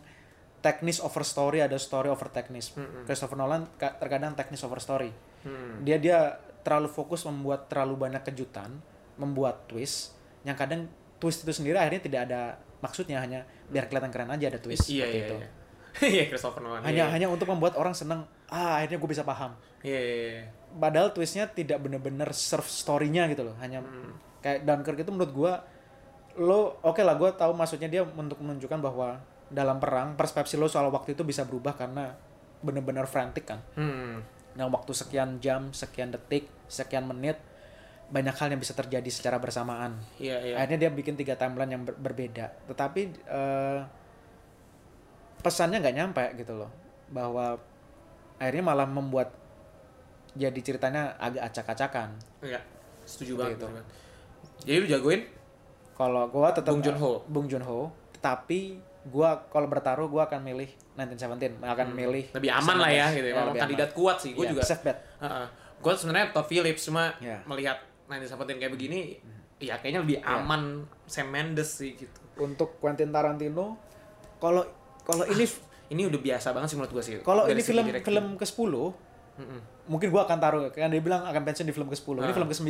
[0.58, 3.04] teknis over story ada story over teknis Mm-mm.
[3.04, 5.80] Christopher Nolan ka- terkadang teknis over story Hmm.
[5.82, 8.84] dia dia terlalu fokus membuat terlalu banyak kejutan
[9.20, 10.88] membuat twist yang kadang
[11.20, 12.42] twist itu sendiri akhirnya tidak ada
[12.80, 15.50] maksudnya hanya biar kelihatan keren aja ada twist Iya, seperti iya, itu iya.
[16.16, 16.80] Iya, Christopher Nolan.
[16.82, 17.12] hanya iya.
[17.12, 20.44] hanya untuk membuat orang senang ah akhirnya gue bisa paham Iya, iya, iya.
[20.74, 24.16] padahal twistnya tidak bener-bener serve story-nya gitu loh hanya Hmm.
[24.40, 25.54] kayak Dunkirk itu menurut gua
[26.36, 30.88] lo oke lah gua tahu maksudnya dia untuk menunjukkan bahwa dalam perang persepsi lo soal
[30.88, 32.16] waktu itu bisa berubah karena
[32.60, 34.24] bener-bener frantic kan Hmm.
[34.54, 37.36] nah waktu sekian jam sekian detik sekian menit
[38.10, 40.56] banyak hal yang bisa terjadi secara bersamaan Iya, iya.
[40.58, 43.80] akhirnya dia bikin tiga timeline yang ber- berbeda tetapi eh,
[45.40, 46.70] pesannya nggak nyampe gitu loh
[47.08, 47.56] bahwa
[48.36, 49.32] akhirnya malah membuat
[50.32, 52.62] jadi ceritanya agak acak-acakan Iya,
[53.04, 53.56] setuju banget.
[53.56, 53.60] itu.
[53.60, 53.86] setuju banget.
[54.60, 55.22] Jadi lu jagoin
[55.94, 57.14] kalau gua tetap Bong Joon-ho.
[57.26, 57.82] Bong Joon-ho
[58.18, 63.28] tapi gua kalau bertaruh gua akan milih 1917 akan milih lebih aman lah ya gitu.
[63.28, 64.32] Ya, lebih kandidat kuat sih.
[64.34, 64.64] Gue Iya, juga.
[64.64, 64.98] safe bet
[65.80, 67.40] Gue sebenarnya Todd Phillips cuma Iya.
[67.46, 67.80] melihat
[68.10, 69.00] 1917 kayak begini,
[69.58, 72.20] ya kayaknya lebih aman Sam Mendes sih gitu.
[72.38, 73.78] untuk Quentin Tarantino
[74.38, 74.66] kalau
[75.02, 75.46] kalau ini
[75.90, 77.14] Ini udah biasa banget sih menurut gue sih.
[77.20, 78.06] kalau ini film directing.
[78.08, 78.74] film ke-10
[79.36, 79.60] Mm-mm.
[79.88, 82.36] mungkin gua akan taruh kan dia bilang akan pensiun di film ke-10 ini Ah.
[82.36, 82.70] film ke-9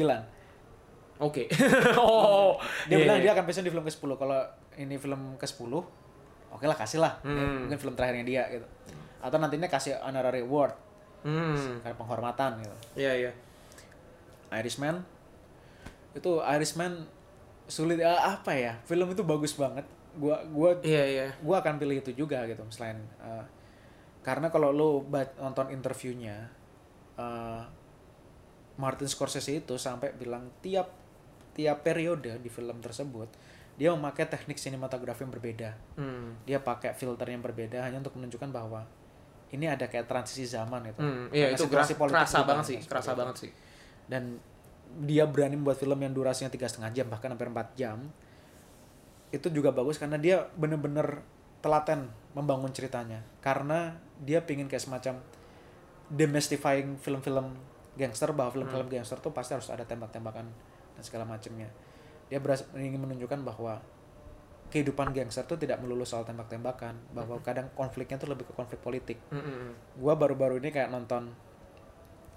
[1.20, 1.52] Oke.
[2.00, 2.56] oh.
[2.86, 3.24] dia iya, bilang iya.
[3.26, 4.40] dia akan pensiun di film ke-10 kalau
[4.74, 5.72] ini film ke-10
[6.50, 7.68] oke lah kasih lah Ya, Hmm.
[7.68, 8.64] mungkin film terakhirnya dia gitu
[9.20, 10.72] atau nantinya kasih honorary award
[11.20, 11.60] Hmm.
[11.78, 13.32] karena penghormatan gitu Iya iya.
[14.54, 15.04] Irishman
[16.12, 17.05] itu Irishman
[17.66, 19.86] sulit ah, apa ya film itu bagus banget
[20.16, 21.28] gua gua Iya iya.
[21.39, 23.45] gua akan pilih itu juga gitu selain eh,
[24.20, 25.05] karena kalau lo
[25.38, 26.49] nonton interviewnya
[27.16, 27.62] eh,
[28.76, 30.89] Martin Scorsese itu sampai bilang tiap
[31.51, 33.28] tiap periode di film tersebut
[33.76, 36.36] dia memakai teknik sinematografi yang berbeda Hmm.
[36.41, 38.84] dia pakai filter yang berbeda hanya untuk menunjukkan bahwa
[39.49, 40.99] ini ada kayak transisi zaman gitu
[41.30, 43.20] iya Karena itu situasi ker- politik kerasa banget sih, kerasa itu.
[43.20, 43.51] banget sih.
[44.05, 44.24] dan
[45.06, 48.10] dia berani membuat film yang durasinya tiga setengah jam bahkan hampir 4 jam
[49.30, 51.22] itu juga bagus karena dia bener-bener
[51.62, 53.22] telaten membangun ceritanya.
[53.44, 55.22] Karena dia pingin kayak semacam
[56.10, 57.54] demystifying film-film
[57.94, 60.48] gangster bahwa film-film gangster tuh pasti harus ada tembak-tembakan
[60.98, 61.70] dan segala macamnya.
[62.32, 63.82] Dia beras ingin menunjukkan bahwa
[64.70, 69.18] kehidupan gangster tuh tidak melulu soal tembak-tembakan bahwa kadang konfliknya tuh lebih ke konflik politik.
[69.34, 69.98] Mm-mm.
[69.98, 71.34] gua baru-baru ini kayak nonton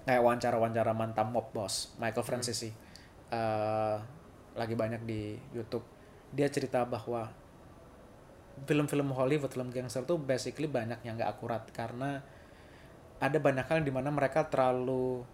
[0.03, 2.73] kayak wawancara-wawancara mantan mob boss Michael Francis sih
[3.27, 3.97] Eh,
[4.53, 5.81] lagi banyak di YouTube
[6.29, 7.25] dia cerita bahwa
[8.63, 12.21] film-film Hollywood film gangster tuh basically banyak yang nggak akurat karena
[13.17, 15.25] ada banyak hal di mana mereka terlalu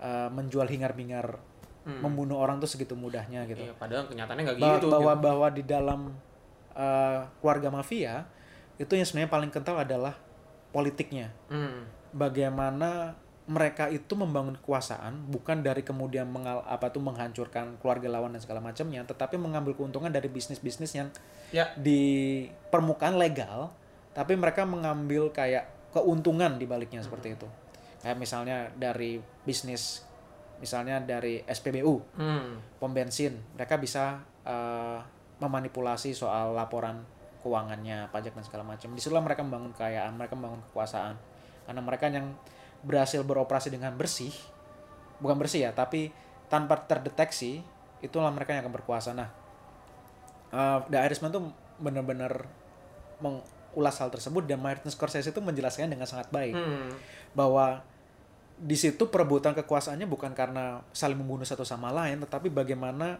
[0.00, 1.36] eh, menjual hingar-bingar
[1.84, 4.88] membunuh orang tuh segitu mudahnya gitu Iya, padahal kenyataannya nggak gitu.
[4.88, 5.20] bahwa gitu.
[5.20, 6.00] bahwa di dalam
[6.72, 8.24] eh, keluarga mafia
[8.80, 10.16] itu yang sebenarnya paling kental adalah
[10.72, 11.84] politiknya Hmm.
[12.08, 18.40] bagaimana mereka itu membangun kekuasaan bukan dari kemudian mengal apa tuh menghancurkan keluarga lawan dan
[18.40, 21.08] segala macamnya tetapi mengambil keuntungan dari bisnis-bisnis yang
[21.52, 21.68] Ya.
[21.76, 23.68] di permukaan legal
[24.16, 27.46] tapi mereka mengambil kayak keuntungan di baliknya seperti itu
[28.00, 30.02] kayak misalnya dari bisnis
[30.58, 32.58] misalnya dari SPBU Hmm.
[32.80, 34.98] pom bensin mereka bisa eh,
[35.38, 37.04] memanipulasi soal laporan
[37.40, 41.14] keuangannya pajak dan segala macam di situlah mereka membangun kekayaan mereka membangun kekuasaan
[41.64, 42.32] karena mereka yang
[42.84, 44.30] berhasil beroperasi dengan bersih
[45.18, 46.12] bukan bersih ya tapi
[46.52, 47.64] tanpa terdeteksi
[48.04, 49.32] itulah mereka yang akan berkuasa nah
[50.52, 51.48] eh, The Irishman tuh
[51.80, 52.46] benar-benar
[53.18, 56.92] mengulas hal tersebut dan Martin Scorsese itu menjelaskannya dengan sangat baik Hmm.
[57.32, 57.82] bahwa
[58.54, 63.18] di situ perebutan kekuasaannya bukan karena saling membunuh satu sama lain, tetapi bagaimana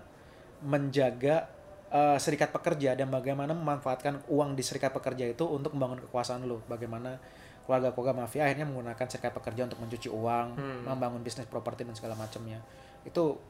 [0.62, 1.50] menjaga
[1.90, 6.62] eh, serikat pekerja dan bagaimana memanfaatkan uang di serikat pekerja itu untuk membangun kekuasaan lo.
[6.70, 7.18] Bagaimana
[7.64, 10.80] keluarga-keluarga mafia akhirnya menggunakan serikat pekerja untuk mencuci uang, Hmm.
[10.86, 12.60] membangun bisnis properti dan segala macamnya.
[13.02, 13.40] Itu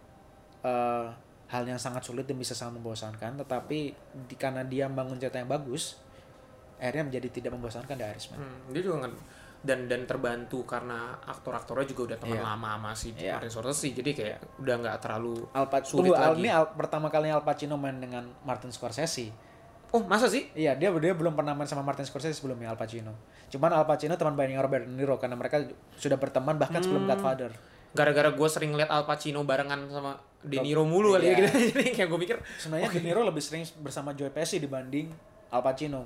[0.60, 1.06] eh,
[1.46, 3.92] hal yang sangat sulit dan bisa sangat membosankan, tetapi
[4.24, 6.00] di, karena dia membangun cerita yang bagus,
[6.76, 8.38] akhirnya menjadi tidak membosankan The Irishman.
[8.38, 9.12] Hmm, dia juga
[9.60, 12.44] dan dan terbantu karena aktor-aktornya juga udah teman Iya.
[12.46, 13.36] lama sama si Iya.
[13.36, 16.40] Martin Scorsese jadi kayak udah nggak terlalu Al Sulit tunggu, lagi.
[16.40, 19.32] ini Al, pertama kalinya Al Pacino main dengan Martin Scorsese.
[19.88, 23.12] oh masa sih Iya, dia dia belum pernah main sama Martin Scorsese sebelumnya Al Pacino.
[23.46, 25.60] Cuman Al Pacino teman baiknya Robert De Niro karena mereka
[25.94, 27.12] sudah berteman bahkan sebelum Hmm.
[27.12, 27.52] Godfather.
[27.90, 31.38] gara-gara gue sering lihat Al Pacino barengan sama De Niro mulu kali ya Iya.
[31.38, 35.14] gitu jadi kayak gue mikir Sebenarnya De Niro lebih sering bersama Joe Pesci dibanding
[35.48, 36.02] Al Pacino.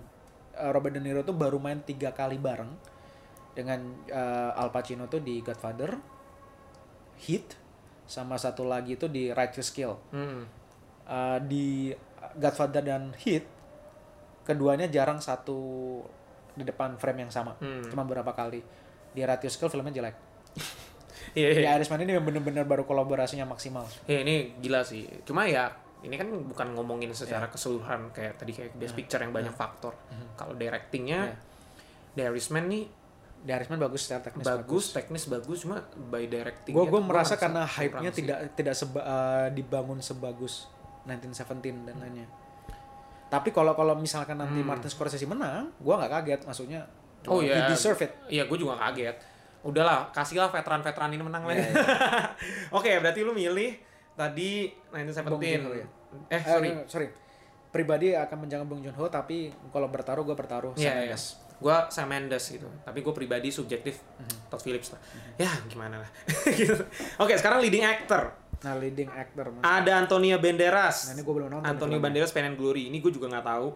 [0.52, 2.68] Eh, Robert De Niro tuh baru main tiga kali bareng
[3.50, 5.96] dengan eh, Al Pacino tuh di Godfather,
[7.18, 7.56] Heat,
[8.04, 9.96] sama satu lagi itu di Righteous Kill.
[10.12, 10.60] hmm,
[11.02, 11.88] Uh, di
[12.34, 13.40] Godfather dan Heat
[14.44, 15.56] keduanya jarang satu
[16.58, 17.54] di depan frame yang sama.
[17.62, 17.86] Hmm.
[17.86, 18.60] cuma beberapa kali.
[19.14, 20.16] Di Righteous Kill filmnya jelek.
[21.36, 21.76] Iya di iya.
[21.76, 23.84] Irishman ini bener-bener baru kolaborasinya maksimal.
[24.08, 25.04] Iya, ini gila sih.
[25.28, 25.68] Cuma ya
[26.00, 29.92] ini kan bukan ngomongin secara keseluruhan kayak tadi kayak best picture yang banyak faktor.
[30.08, 30.26] Mhm.
[30.38, 31.36] kalau directingnya Iya.
[32.16, 32.84] The Irishman nih
[33.38, 35.78] di Irishman bagus secara teknis bagus, teknis bagus cuma
[36.10, 40.66] by directing gue gue merasa karena hype-nya tidak tidak seba, uh, dibangun sebagus
[41.06, 42.26] 1917 dan lainnya
[43.28, 44.68] tapi kalau kalau misalkan nanti Hmm.
[44.68, 46.82] Martin Scorsese menang gue nggak kaget maksudnya
[47.24, 47.66] Oh, he iya.
[47.66, 49.16] deserve it Iya, gue juga kaget.
[49.60, 51.74] Udahlah, kasihlah veteran-veteran ini menang Iya, lagi.
[52.78, 53.74] Oke, berarti lu milih
[54.12, 55.26] tadi 1917.
[55.26, 55.86] Bong Joon-ho ya?
[56.26, 56.68] Eh, Eh, sorry.
[56.86, 57.08] sorry
[57.68, 61.12] pribadi akan menjaga Bong Joon Ho tapi kalau bertaruh gue bertaruh Iya, sama iya.
[61.12, 61.24] Mendes.
[61.58, 63.98] gue Sam Mendes gitu tapi gue pribadi subjektif
[64.48, 65.00] Todd Phillips lah
[65.36, 66.10] ya gimana lah
[66.54, 66.80] gitu.
[67.18, 69.48] oke sekarang leading actor Nah, leading actor.
[69.48, 69.62] Mas.
[69.62, 71.62] ada Antonio Banderas Nah, ini gue belum nonton.
[71.64, 71.98] Antonio.
[71.98, 73.66] Banderas Pain and Glory ini gue juga nggak tahu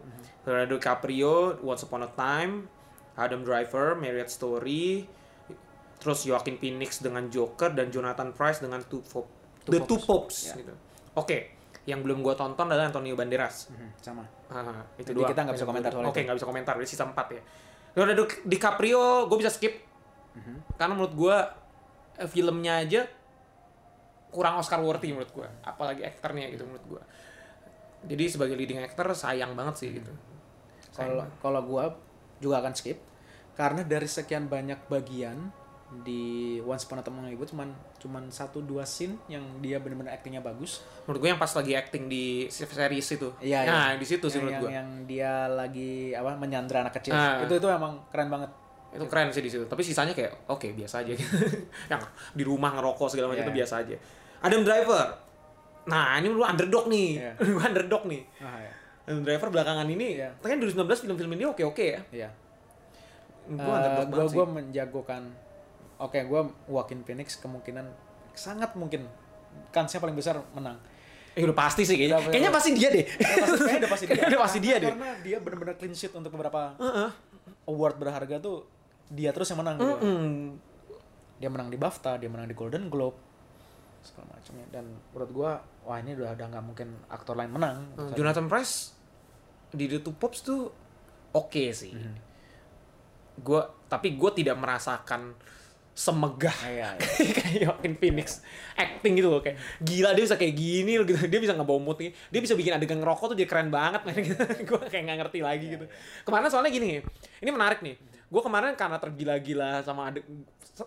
[0.43, 2.67] Leonardo DiCaprio Once Upon a Time
[3.15, 5.07] Adam Driver Marriage Story
[5.97, 9.31] terus Joaquin Phoenix dengan Joker dan Jonathan Price dengan Two Pop
[9.63, 9.79] Two The.
[9.85, 10.59] Two Popes Ya.
[10.59, 10.75] gitu
[11.15, 11.39] oke
[11.83, 14.23] yang belum gue tonton adalah Antonio Banderas Mhm, sama.
[14.49, 15.29] Ah, itu Jadi dua.
[15.29, 16.25] kita nggak bisa komentar soal Oke, itu.
[16.25, 16.75] nggak bisa komentar.
[16.77, 17.43] Di sisa 4 ya.
[17.93, 19.83] Leonardo DiCaprio, gue bisa skip.
[20.33, 20.77] Mhm.
[20.77, 21.37] Karena menurut gue,
[22.17, 23.03] eh, filmnya aja
[24.33, 25.49] kurang Oscar worthy menurut gue.
[25.63, 27.03] Apalagi aktornya gitu menurut gue.
[28.09, 30.11] Jadi sebagai leading actor sayang banget sih gitu.
[30.97, 31.85] Kalau kalau gue
[32.43, 32.99] juga akan skip
[33.53, 35.53] karena dari sekian banyak bagian
[36.01, 37.69] di Once Upon a Time in Hollywood cuman
[38.01, 40.81] cuman satu dua scene yang dia benar-benar aktingnya bagus.
[41.05, 43.29] Menurut gue yang pas lagi acting di series itu.
[43.45, 44.01] Iya, Nah, iya.
[44.01, 44.73] di situ sih yang, menurut yang, gue.
[44.73, 47.13] yang dia lagi apa menyandra anak kecil.
[47.13, 47.45] Ah.
[47.45, 48.49] Itu itu emang keren banget.
[48.93, 49.65] Itu keren sih di situ.
[49.65, 51.13] Tapi sisanya kayak oke biasa aja.
[51.91, 52.01] yang
[52.33, 53.49] di rumah ngerokok segala macam Iya.
[53.49, 53.97] itu biasa aja.
[54.41, 55.07] Adam Driver.
[55.85, 57.09] Nah, ini lu underdog nih.
[57.19, 57.33] Iya.
[57.49, 58.23] Lu underdog nih.
[58.39, 58.73] Ah, ya.
[59.03, 60.31] Adam Driver belakangan ini, Iya.
[60.39, 62.01] kan 2019 film-film ini oke-oke ya.
[62.13, 62.29] Iya.
[63.45, 64.35] Gue Eh, underdog gua sih.
[64.35, 65.23] gua menjagokan
[65.99, 67.87] oke gua Joaquin Phoenix kemungkinan
[68.33, 69.03] sangat mungkin
[69.69, 70.79] kansnya paling besar menang
[71.33, 72.21] Eh udah pasti sih kayaknya.
[72.21, 73.05] Udah, Kayaknya pasti dia deh.
[73.09, 74.93] Kayaknya udah pasti dia Kayaknya udah pasti dia Karena- deh.
[74.93, 76.61] karena dia benar-benar clean sheet untuk beberapa
[77.65, 78.69] award berharga tuh
[79.13, 79.93] dia terus yang menang gitu.
[79.93, 80.25] Mm-mm.
[81.37, 83.19] dia menang di BAFTA dia menang di Golden Globe
[84.01, 85.51] segala macamnya dan menurut gua
[85.83, 88.97] wah ini udah udah nggak mungkin aktor lain menang Eh, Jonathan Price
[89.71, 90.73] di The Two Pops tuh
[91.31, 91.93] oke sih.
[91.93, 92.15] Mhm.
[93.39, 95.37] Gua tapi gue tidak merasakan
[95.93, 97.33] semegah Ah, iya, iya.
[97.37, 98.41] kayak Joaquin Phoenix
[98.73, 102.01] acting gitu loh kayak gila dia bisa kayak gini loh gitu dia bisa ngebawa mood
[102.01, 105.19] nih dia bisa bikin adegan ngerokok tuh dia keren banget men gitu gue kayak nggak
[105.21, 105.85] ngerti lagi gitu
[106.25, 107.05] kemarin soalnya gini
[107.39, 108.01] ini menarik nih
[108.33, 110.25] gue kemarin karena tergila-gila sama adek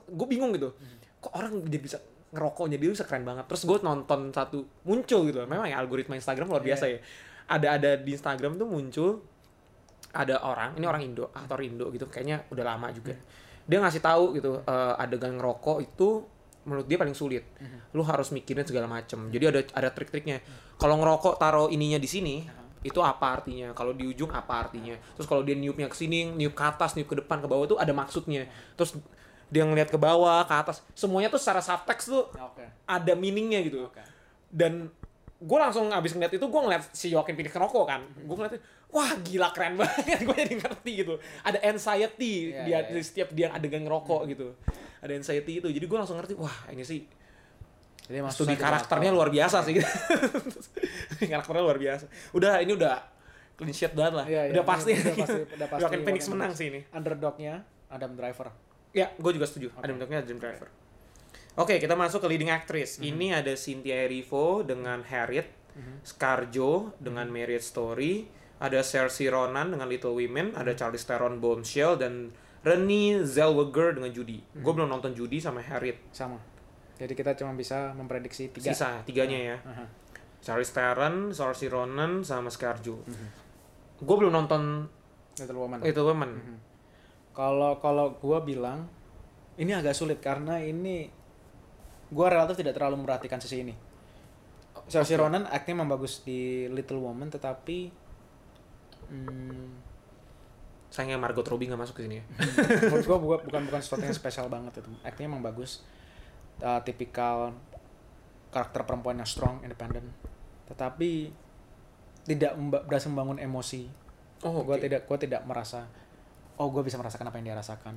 [0.10, 0.74] gue bingung gitu.
[1.22, 2.02] Kok orang dia bisa
[2.34, 3.46] ngerokoknya dia bisa keren banget.
[3.46, 6.98] Terus gue nonton satu muncul gitu memang ya algoritma Instagram luar biasa ya.
[7.46, 9.22] Ada ada di Instagram tuh muncul
[10.16, 13.14] ada orang ini orang Indo aktor Indo gitu kayaknya udah lama juga.
[13.70, 16.26] Dia ngasih tahu gitu eh, adegan ngerokok itu
[16.66, 17.46] menurut dia paling sulit.
[17.94, 19.30] Lu harus mikirin segala macem.
[19.30, 20.42] Jadi ada ada trik-triknya.
[20.82, 23.74] Kalau ngerokok taruh ininya di sini itu apa artinya?
[23.74, 24.94] Kalau di ujung apa artinya?
[25.18, 27.78] Terus kalau dia niupnya ke sini niup ke atas niup ke depan ke bawah tuh
[27.82, 28.46] ada maksudnya.
[28.78, 28.94] Terus
[29.50, 32.66] dia ngeliat ke bawah ke atas semuanya tuh secara subtext tuh oke.
[32.86, 33.90] ada meaningnya gitu.
[33.90, 34.02] Oke.
[34.54, 34.94] Dan
[35.36, 38.02] gue langsung abis ngeliat itu gue ngeliat si Joaquin Phoenix ngerokok kan.
[38.22, 38.54] Gue ngeliat
[38.94, 40.22] wah gila keren banget.
[40.22, 41.14] Gue jadi ngerti gitu.
[41.42, 43.02] Ada anxiety Iya, dia iya, iya.
[43.02, 44.54] setiap dia adegan ngerokok gitu.
[45.02, 45.68] Ada anxiety itu.
[45.74, 47.25] Jadi gue langsung ngerti wah ini sih
[48.06, 49.76] jadi studi karakternya luar biasa sih
[51.32, 52.06] karakternya luar biasa
[52.38, 52.96] udah ini udah
[53.56, 56.68] clean sheet banget lah iya, udah pasti udah pasti udah pasti Joaquin Phoenix menang sih
[56.70, 58.50] ini underdognya Adam Driver
[58.96, 59.76] Ya, gue juga setuju.
[59.76, 60.72] Ada bentuknya Adam Driver.
[61.60, 62.96] Oke, kita masuk ke leading actress.
[62.96, 63.04] Mhm.
[63.04, 65.52] Ini ada Cynthia Erivo dengan Harriet,
[66.00, 68.24] Scarjo dengan Marriage Story,
[68.64, 70.80] ada Saoirse Ronan dengan Little Women, ada Mhm.
[70.80, 72.32] Charlize Theron Bombshell dan
[72.64, 74.40] Renée Zellweger dengan Judy.
[74.40, 74.64] Mhm.
[74.64, 76.00] Gue belum nonton Judy sama Harriet.
[76.16, 76.40] sama
[76.96, 79.58] jadi kita cuma bisa memprediksi tiga Sisa tiganya ya.
[79.68, 79.86] Aha.
[80.40, 83.02] Charlize Theron, Saoirse Ronan sama Scarjo.
[83.04, 83.28] Mhm.
[84.06, 84.86] Gue belum nonton
[85.36, 86.32] Little Woman Little Women.
[86.32, 86.58] Mhm.
[87.36, 88.88] Kalau kalau gua bilang
[89.60, 91.12] ini agak sulit karena ini
[92.12, 93.76] gua relatif tidak terlalu memperhatikan sisi ini.
[94.88, 97.90] Saoirse Ronan aktingnya memang bagus di Little Woman tetapi
[99.10, 99.68] hmm,
[100.94, 102.26] Sayangnya Margot Robbie gak masuk ke sini ya.
[102.88, 104.88] menurut gua bukan bukan sesuatu yang spesial banget itu.
[105.04, 105.84] Aktingnya memang bagus.
[106.58, 107.52] Uh, tipikal
[108.48, 110.08] karakter perempuan yang strong, independent.
[110.66, 111.30] Tetapi
[112.24, 113.86] tidak berhasil membangun emosi
[114.42, 114.82] Oh, gue oke.
[114.82, 115.86] tidak gue tidak merasa
[116.56, 117.94] oh gue bisa merasakan apa yang dia rasakan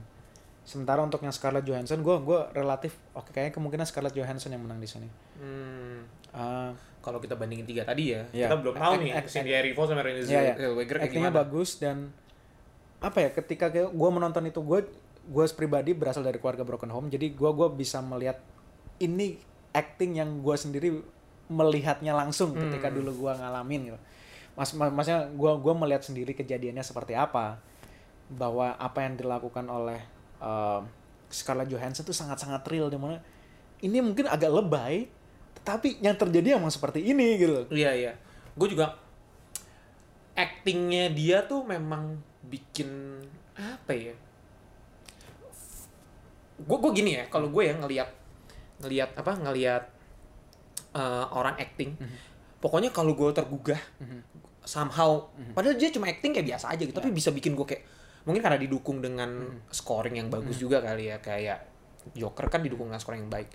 [0.62, 4.76] sementara untuk yang Scarlett Johansson gue gue relatif oke kayaknya kemungkinan Scarlett Johansson yang menang
[4.76, 6.04] di sini Hmm.
[6.30, 8.46] uh, Kalau kita bandingin tiga tadi ya, Iya.
[8.46, 10.54] kita belum tahu nih ak- Cynthia Erivo sama Renée Iya, iya.
[10.59, 11.34] Zellweger kayak gimana.
[11.38, 12.12] bagus dan
[12.98, 14.80] apa ya ketika gue menonton itu gue
[15.29, 18.41] gue pribadi berasal dari keluarga broken home jadi gue gue bisa melihat
[18.99, 19.37] ini
[19.76, 20.89] acting yang gue sendiri
[21.49, 22.97] melihatnya langsung ketika Hmm.
[23.01, 24.01] dulu gue ngalamin gitu
[24.57, 27.62] mas, mas maksudnya gue gua melihat sendiri kejadiannya seperti apa
[28.29, 30.03] bahwa apa yang dilakukan oleh
[30.43, 30.83] um,
[31.31, 33.22] Scarlett Johansson itu sangat-sangat real di mana
[33.85, 35.07] ini mungkin agak lebay
[35.62, 38.12] tetapi yang terjadi emang seperti ini gitu Iya iya.
[38.59, 38.99] Gue juga
[40.35, 43.22] actingnya dia tuh memang bikin
[43.59, 44.14] apa ya?
[46.59, 48.09] Gue gue gini ya, kalau gue ya ngelihat
[48.78, 49.84] ngelihat apa ngelihat
[50.90, 51.94] eh, orang acting,
[52.59, 54.20] pokoknya kalau gue tergugah Mhm.
[54.61, 57.84] somehow, padahal dia cuma acting kayak biasa aja gitu, tapi bisa bikin gue kayak
[58.24, 59.30] mungkin karena didukung dengan
[59.68, 61.64] scoring yang bagus juga kali ya kayak
[62.12, 63.48] Joker kan didukung dengan scoring yang baik.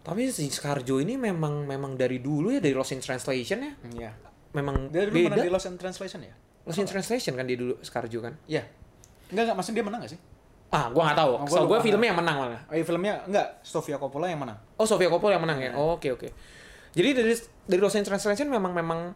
[0.00, 3.72] Tapi si Scarjo ini memang memang dari dulu ya dari Lost in Translation ya?
[3.88, 4.10] Iya.
[4.52, 5.42] memang Dia dulu beda.
[5.42, 6.34] di Lost in Translation ya?
[6.62, 8.36] Lost in Translation kan dia dulu Scarjo kan?
[8.44, 8.62] Iya.
[9.28, 10.20] Enggak enggak, maksudnya dia menang gak sih?
[10.74, 13.14] Ah gua nggak tahu Oh, gua so gue filmnya yang menang malah Oh iya filmnya
[13.24, 14.58] enggak, Sofia Coppola yang menang.
[14.74, 15.70] Oh Sofia Coppola yang menang Iya.
[15.70, 15.78] ya.
[15.78, 16.28] Oh, Oke oke.
[16.90, 19.14] Jadi dari dari Lost in Translation memang memang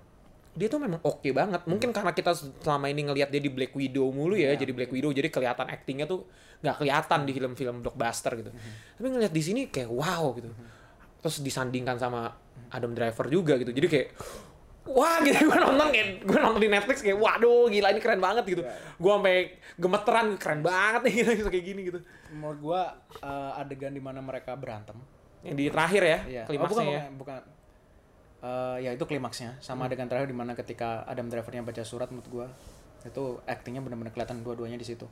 [0.54, 1.62] dia tuh memang oke banget.
[1.64, 4.59] Mungkin karena kita selama ini ngelihat dia di Black Widow mulu ya, Iya.
[4.59, 6.26] jadi Black Widow jadi kelihatan actingnya tuh
[6.59, 8.50] nggak kelihatan di film-film blockbuster gitu.
[8.94, 10.50] Tapi ngelihat di sini kayak wow gitu.
[11.18, 12.30] Terus disandingkan sama
[12.70, 13.70] Adam Driver juga gitu.
[13.70, 14.09] Jadi kayak
[14.89, 18.45] wah gitu gue nonton kayak gue nonton di Netflix kayak waduh gila ini keren banget
[18.47, 18.62] gitu.
[18.97, 19.36] Gue sampai
[19.74, 21.99] gemeteran keren banget nih gitu kayak gini gitu.
[22.30, 22.80] Menurut gua
[23.14, 24.97] eh, adegan di mana mereka berantem.
[25.41, 26.43] Yang di terakhir ya, Iya.
[26.43, 27.03] Oh, klimaksnya bukan, ya.
[27.07, 27.39] bukan, bukan.
[28.39, 32.28] Eh, ya itu klimaksnya sama adegan terakhir di mana ketika Adam Drivernya baca surat menurut
[32.28, 32.47] gua
[33.01, 35.07] itu actingnya benar-benar kelihatan dua-duanya di situ.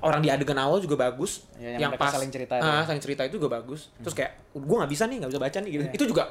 [0.00, 2.88] orang di adegan awal juga bagus Ya, yang mereka saling cerita itu ah, ya.
[2.88, 5.70] saling cerita itu juga bagus terus kayak gue nggak bisa nih nggak bisa baca nih
[5.70, 5.92] gitu Iya.
[5.92, 6.24] itu juga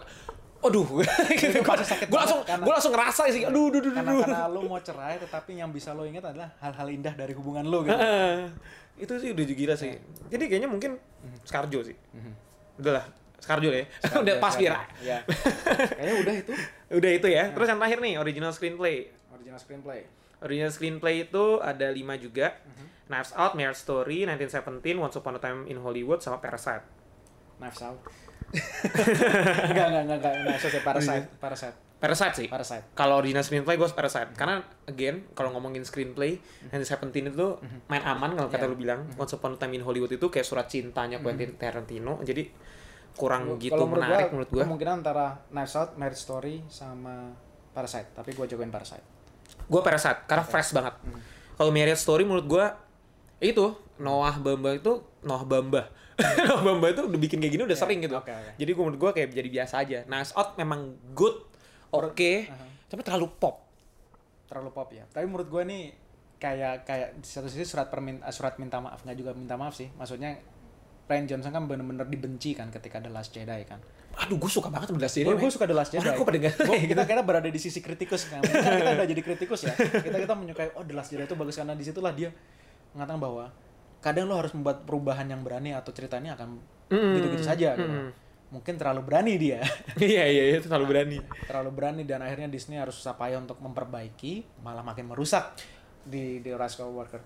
[0.59, 0.85] aduh.
[1.31, 1.59] Gitu.
[1.59, 1.69] gue
[2.09, 3.41] langsung banget karena- gue langsung ngerasa sih.
[3.43, 4.21] Aduh aduh aduh, Karena aduh.
[4.23, 7.83] karena lu mau cerai tetapi yang bisa lo ingat adalah hal-hal indah dari hubungan lu
[7.83, 7.97] gitu.
[9.03, 9.93] Itu sih udah gila sih.
[10.27, 10.97] Jadi kayaknya mungkin
[11.43, 11.93] Scarjo sih.
[12.75, 13.05] Udahlah
[13.37, 13.85] Scarjo ya.
[14.25, 15.21] Udah pas biar Ya.
[15.21, 16.51] Kayaknya udah itu.
[16.89, 17.53] Udah itu ya.
[17.53, 19.13] Terus yang terakhir nih original screenplay.
[19.29, 20.01] Original screenplay.
[20.37, 22.57] original screenplay itu ada lima juga.
[23.07, 26.83] Knives Out, Marriage Story, 1917, Once Upon a Time in Hollywood, sama Parasite.
[27.57, 28.01] Knives Out.
[28.53, 32.47] Enggak, enggak, enggak, enggak, enggak, sorry, Parasite, Parasite, Parasite sih.
[32.47, 32.85] Parasite.
[32.93, 34.29] Kalau original screenplay gue Parasite.
[34.37, 36.37] Karena again kalau ngomongin screenplay,
[36.69, 37.47] 1917 itu
[37.89, 38.71] main aman kalau kata Yeah.
[38.71, 38.99] lu bilang.
[39.17, 42.21] Once Upon a Time in Hollywood itu kayak surat cintanya Quentin Tarantino.
[42.21, 42.45] Jadi
[43.17, 44.63] kurang gitu Kalau menurut menarik gua, menurut gue.
[44.63, 47.33] Kemungkinan antara Knives Out, Marriage Story, sama
[47.73, 48.13] Parasite.
[48.13, 49.01] Tapi gue jagoin Parasite.
[49.65, 50.93] Gue Parasite karena fresh banget.
[51.57, 52.65] Kalau Marriage Story menurut gue
[53.41, 55.89] itu Noah Bamba itu Noah Bamba.
[56.65, 58.15] Bamba itu udah bikin kayak gini udah Ya, sering gitu.
[58.15, 58.51] oke, oke.
[58.55, 59.97] Jadi gue menurut gue kayak jadi biasa aja.
[60.03, 61.37] Knives Out memang good,
[61.89, 62.31] oke,
[62.87, 63.61] tapi terlalu pop.
[64.45, 65.05] Terlalu pop ya.
[65.05, 65.83] Tapi menurut gue nih
[66.37, 69.73] kayak kayak di satu sisi surat permin eh, surat minta maaf nggak juga minta maaf
[69.73, 69.89] sih.
[69.91, 70.37] Maksudnya
[71.05, 73.79] Ryan Johnson kan bener-bener dibenci kan ketika The Last Jedi kan.
[74.17, 75.29] Aduh, gue suka banget The Last Jedi.
[75.29, 76.01] Gue suka The Last Jedi.
[76.01, 78.41] Orang kok pada Gua- kita kira berada di sisi kritikus kan.
[78.41, 79.73] Kita, kita udah jadi kritikus ya.
[79.77, 82.33] Kita kita menyukai oh The Last Jedi itu bagus karena di situlah dia
[82.91, 83.45] mengatakan bahwa
[84.07, 86.55] kadang lo harus membuat perubahan yang berani atau ceritanya akan
[86.87, 87.75] Mm, gitu-gitu saja.
[87.75, 87.83] gitu.
[87.83, 88.09] mm.
[88.47, 89.59] Mungkin terlalu berani dia.
[89.99, 91.17] iya iya iya, itu terlalu berani.
[91.43, 95.51] terlalu berani dan akhirnya Disney harus susah payah untuk memperbaiki malah makin merusak
[96.07, 97.19] di di Rise of Skywalker.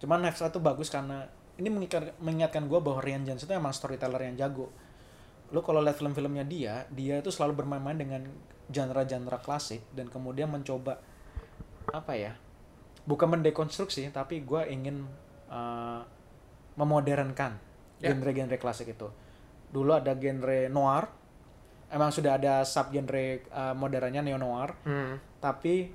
[0.00, 1.28] Cuman Knives Out tuh bagus karena
[1.60, 4.72] ini mengingat, mengingatkan gue bahwa Rian Johnson itu emang storyteller yang jago.
[5.52, 8.24] Lo kalau lihat film-filmnya dia, dia itu selalu bermain-main dengan
[8.72, 10.96] genre-genre klasik dan kemudian mencoba
[11.92, 12.32] apa ya?
[13.04, 15.04] Bukan mendekonstruksi, tapi gue ingin
[15.54, 16.02] uh,
[16.74, 17.54] memodernkan
[17.96, 18.10] Ya.
[18.10, 19.06] genre-genre klasik itu.
[19.70, 21.06] Dulu ada genre noir,
[21.88, 25.16] emang sudah ada sub genre uh, modernnya neo noir, Hmm.
[25.38, 25.88] tapi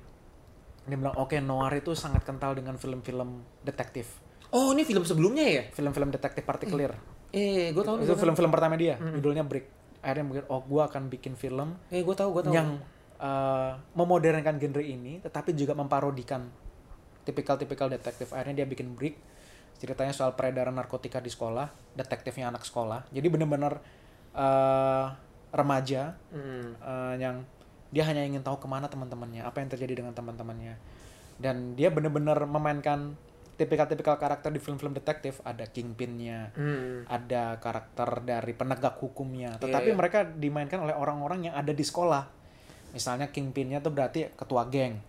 [0.82, 4.16] dia bilang oke noir itu sangat kental dengan film-film detektif,
[4.50, 5.62] Oh, ini film sebelumnya ya?
[5.70, 6.90] film-film detektif partikulir.
[7.30, 9.70] Eh, gue tahu itu film-film pertama dia, judulnya Brick.
[10.00, 12.52] Akhirnya mungkin oh gue akan bikin film Eh, gue tahu, gue tahu.
[12.52, 12.80] yang
[13.20, 16.48] uh, memodernkan genre ini, tetapi juga memparodikan
[17.22, 18.32] tipikal-tipikal detektif.
[18.32, 19.14] Akhirnya dia bikin Brick.
[19.80, 23.08] Ceritanya soal peredaran narkotika di sekolah, detektifnya anak sekolah.
[23.08, 23.80] Jadi benar-benar
[24.36, 25.06] uh,
[25.50, 26.76] remaja Hmm.
[26.84, 27.42] uh, yang
[27.90, 30.78] dia hanya ingin tahu ke mana teman-temannya, apa yang terjadi dengan teman-temannya.
[31.40, 33.16] Dan dia benar-benar memainkan
[33.56, 35.40] tipikal-tipikal karakter di film-film detektif.
[35.42, 37.08] Ada kingpinnya, Hmm.
[37.08, 39.56] ada karakter dari penegak hukumnya.
[39.56, 39.96] Iya, Tetapi iya.
[39.96, 42.28] mereka dimainkan oleh orang-orang yang ada di sekolah.
[42.92, 45.00] Misalnya kingpinnya tuh berarti ketua geng.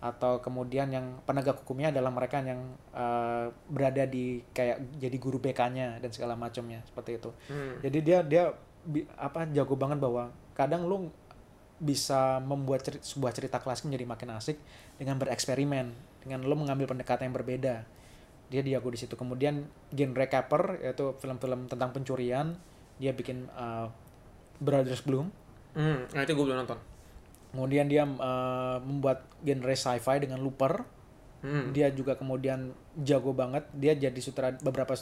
[0.00, 6.00] Atau kemudian yang penegak hukumnya adalah mereka yang uh, berada di kayak jadi guru BK-nya
[6.00, 7.30] dan segala macamnya seperti itu.
[7.52, 7.76] Hmm.
[7.84, 8.44] Jadi dia dia
[8.80, 11.12] bi- apa jago banget bahwa kadang lu
[11.80, 14.56] bisa membuat ceri- sebuah cerita klasik menjadi makin asik
[14.96, 15.92] dengan bereksperimen,
[16.24, 17.84] dengan lu mengambil pendekatan yang berbeda.
[18.48, 19.16] Dia diago di situ.
[19.16, 22.56] Kemudian genre caper yaitu film-film tentang pencurian,
[22.96, 23.88] dia bikin uh,
[24.60, 25.32] Brothers Bloom.
[25.72, 26.04] Hmm.
[26.12, 26.76] Nah, itu gue belum nonton.
[27.50, 30.86] Kemudian dia uh, membuat genre sci-fi dengan Looper.
[31.40, 31.72] Hmm.
[31.72, 32.70] Dia juga kemudian
[33.00, 33.66] jago banget.
[33.74, 34.94] Dia jadi sutradara beberapa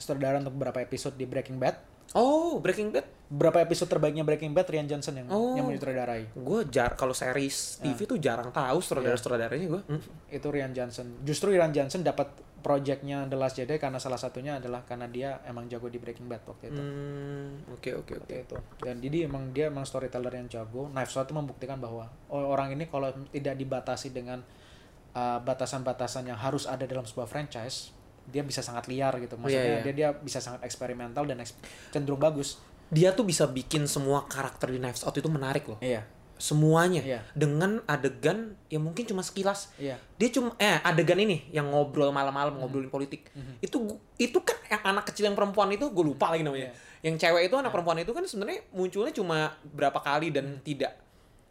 [0.00, 1.91] sutradara untuk beberapa episode di Breaking Bad.
[2.12, 3.08] Oh, Breaking Bad.
[3.32, 5.56] Berapa episode terbaiknya Breaking Bad Rian Johnson yang Oh.
[5.56, 6.36] yang menyutradarai.
[6.36, 9.82] Gue jar kalau series TV tuh jarang tahu sutradara-sutradaranya gue.
[9.88, 10.02] Hmm.
[10.28, 11.24] Itu Rian Johnson.
[11.24, 12.28] Justru Rian Johnson dapat
[12.60, 16.44] projectnya The Last Jedi karena salah satunya adalah karena dia emang jago di Breaking Bad
[16.44, 16.82] waktu itu.
[16.84, 17.72] Hmm.
[17.72, 18.36] Oke, oke, oke.
[18.44, 18.56] Itu.
[18.84, 20.92] Dan jadi emang dia emang storyteller yang jago.
[20.92, 24.44] Knives Out itu membuktikan bahwa orang ini kalau tidak dibatasi dengan
[25.16, 29.64] uh, batasan-batasan yang harus ada dalam sebuah franchise dia bisa sangat liar gitu Iya, maksudnya
[29.68, 29.82] iya.
[29.82, 31.58] dia dia bisa sangat eksperimental dan eks-
[31.88, 35.78] cenderung bagus Dia tuh bisa bikin semua karakter di Knives Out itu menarik loh.
[35.78, 36.04] iya
[36.34, 37.20] Semuanya Iya.
[37.32, 39.70] dengan adegan yang mungkin cuma sekilas.
[39.76, 43.30] iya Dia cuma eh adegan ini yang ngobrol malam-malam ngobrolin politik.
[43.58, 46.74] Itu gu- itu kan yang anak kecil yang perempuan itu gue lupa lagi namanya.
[47.00, 50.98] Yang cewek itu anak perempuan itu kan sebenarnya munculnya cuma berapa kali dan tidak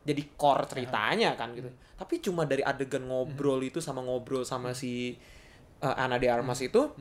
[0.02, 1.72] jadi core ceritanya kan gitu.
[1.96, 5.16] Tapi cuma dari adegan ngobrol itu sama ngobrol sama si
[5.82, 6.94] uh, Ana de Armas itu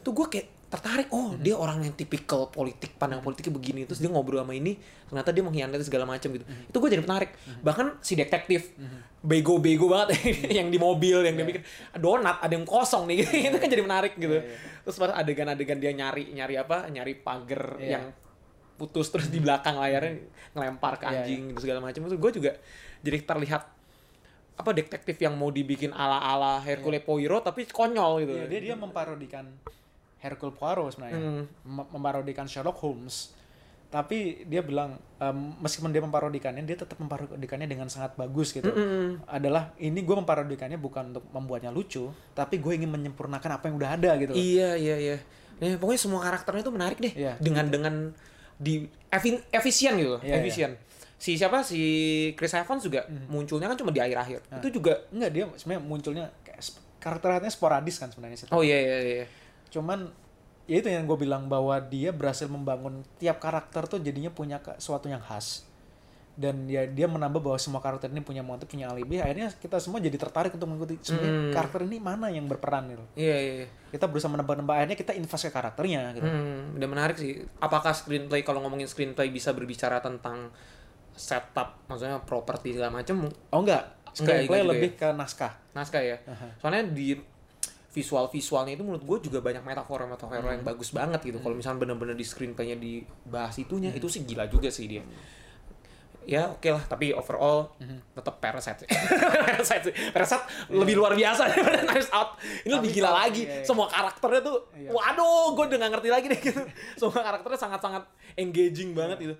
[0.00, 4.06] itu gue kayak tertarik oh dia orang yang tipikal politik pandang politiknya begini terus dia
[4.06, 4.78] ngobrol sama ini
[5.10, 6.46] ternyata dia mengkhianati segala macam gitu.
[6.46, 8.70] Itu gue jadi menarik bahkan si detektif
[9.18, 10.16] bego-bego banget
[10.62, 11.62] yang di mobil yang dia bikin
[11.98, 13.26] donat ada yang kosong nih.
[13.50, 14.30] Itu kan jadi menarik gitu.
[14.30, 14.56] Iya, iya.
[14.86, 17.90] terus pas adegan-adegan dia nyari nyari apa nyari pagar Iya.
[17.98, 18.04] yang
[18.78, 20.22] putus terus di belakang layarnya
[20.54, 22.06] ngelempar ke anjing gitu segala macam.
[22.06, 22.52] Itu gue juga
[23.02, 23.79] jadi terlihat
[24.60, 29.48] apa detektif yang mau dibikin ala-ala Hercule Poirot tapi konyol gitu Iya, dia dia memparodikan
[30.18, 31.44] Hercule Poirot sebenarnya Hmm.
[31.64, 33.32] Mem- memparodikan Sherlock Holmes
[33.88, 39.26] tapi dia bilang em, meskipun dia memparodikannya dia tetap memparodikannya dengan sangat bagus gitu Mm-mm.
[39.26, 43.90] adalah ini gue memparodikannya bukan untuk membuatnya lucu tapi gue ingin menyempurnakan apa yang udah
[43.90, 45.16] ada gitu Iya iya iya.
[45.58, 47.12] Ya, pokoknya semua karakternya itu menarik deh.
[47.12, 47.36] Iya.
[47.36, 47.94] Dengan dengan
[48.56, 48.88] di
[49.50, 50.72] efisien gitu, Iya, efisien.
[51.20, 51.80] Si siapa si
[52.32, 54.40] Chris Evans juga munculnya kan cuma di akhir-akhir.
[54.48, 54.58] Nah.
[54.58, 56.60] Itu juga enggak dia sebenarnya munculnya kayak
[56.96, 59.26] karakternya sporadis kan sebenarnya sih Oh iya iya iya.
[59.68, 60.08] cuman
[60.64, 65.08] ya itu yang gue bilang bahwa dia berhasil membangun tiap karakter tuh jadinya punya sesuatu
[65.08, 65.64] yang khas
[66.36, 69.98] dan ya dia menambah bahwa semua karakter ini punya motif punya alibi akhirnya kita semua
[69.98, 71.52] jadi tertarik untuk mengikuti sebenarnya Hmm.
[71.52, 73.52] karakter ini mana yang berperan gitu Iya iya.
[73.60, 73.68] iya.
[73.90, 77.40] kita berusaha menebak-nebak akhirnya kita invest ke karakternya gitu Hmm, udah menarik sih.
[77.58, 80.52] Apakah screenplay kalau ngomongin screenplay bisa berbicara tentang
[81.20, 83.28] setup, maksudnya properti segala macam?
[83.28, 86.16] oh enggak screenplay enggak lebih ke naskah Naskah ya.
[86.24, 86.48] Aha.
[86.58, 87.14] Soalnya di
[87.90, 91.38] visual-visualnya itu menurut gue juga banyak metafor-metafor yang bagus banget gitu.
[91.38, 95.02] Kalau misalnya bener-bener di screenplaynya dibahas itunya, itu sih gila juga sih dia.
[96.22, 97.74] Ya oke lah, tapi overall
[98.12, 98.86] tetap Parasite.
[99.46, 99.94] Parasite sih.
[100.10, 102.38] Parasite lebih luar biasa daripada Knives Out.
[102.62, 103.42] Ini lebih Tapi gila kalau- lagi.
[103.42, 103.66] iya, iya.
[103.66, 104.90] Semua karakternya tuh, Iya.
[104.92, 106.62] waduh, gue udah gak ngerti lagi deh gitu.
[107.00, 108.02] Semua karakternya sangat-sangat
[108.36, 109.34] engaging banget gitu.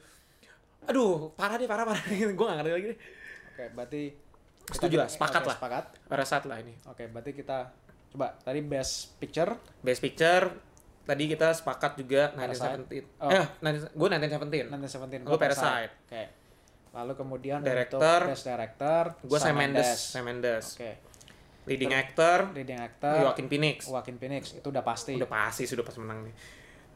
[0.83, 2.01] Aduh, parah deh, parah, parah.
[2.09, 2.99] gue gak ngerti lagi deh.
[3.51, 4.03] oke berarti
[4.63, 5.57] kita- Setuju lah, sepakat oke, lah.
[5.57, 6.75] sepakat Parasite lah ini.
[6.85, 7.59] oke berarti kita
[8.11, 9.51] coba tadi best picture
[9.81, 10.45] Best Picture
[11.03, 12.87] tadi kita sepakat juga Parasite.
[12.87, 13.19] 1917.
[13.19, 13.31] Oh.
[13.31, 13.45] Eh,
[13.91, 14.67] gue 1917.
[14.69, 15.93] 1917 Gua Parasite.
[16.05, 16.25] oke
[16.91, 18.03] lalu kemudian Director.
[18.19, 19.95] untuk best director Gue Sam Mendes.
[19.95, 20.67] Sam Mendes.
[20.75, 20.93] oke
[21.63, 23.87] Leading actor leading actor Joaquin Phoenix.
[23.87, 26.35] Joaquin Phoenix itu udah pasti Udah pasti sudah pas menang nih.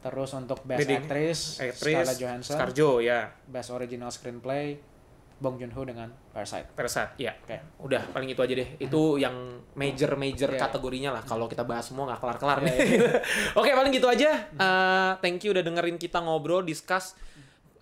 [0.05, 3.25] Terus untuk best Leading actress, Actress Scarlett Johansson Scarjo ya.
[3.43, 4.77] best original screenplay
[5.35, 7.33] Bong Joon Ho dengan Parasite Parasite ya.
[7.33, 8.69] oke Udah paling itu aja deh.
[8.77, 9.35] Itu yang
[9.73, 10.61] major-major Iya.
[10.61, 11.21] kategorinya lah.
[11.21, 12.77] Kalau kita bahas semua nggak kelar-kelar Iya, nih.
[13.59, 14.31] Oke paling gitu aja.
[14.47, 17.19] Eh, thank you udah dengerin kita ngobrol, discuss.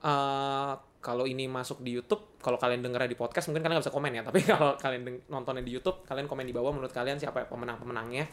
[0.02, 3.94] Eh, kalau ini masuk di YouTube, kalau kalian dengernya di podcast mungkin kalian nggak bisa
[3.94, 4.22] komen ya.
[4.34, 8.26] Tapi kalau kalian nontonnya di YouTube, kalian komen di bawah menurut kalian siapa pemenang-pemenangnya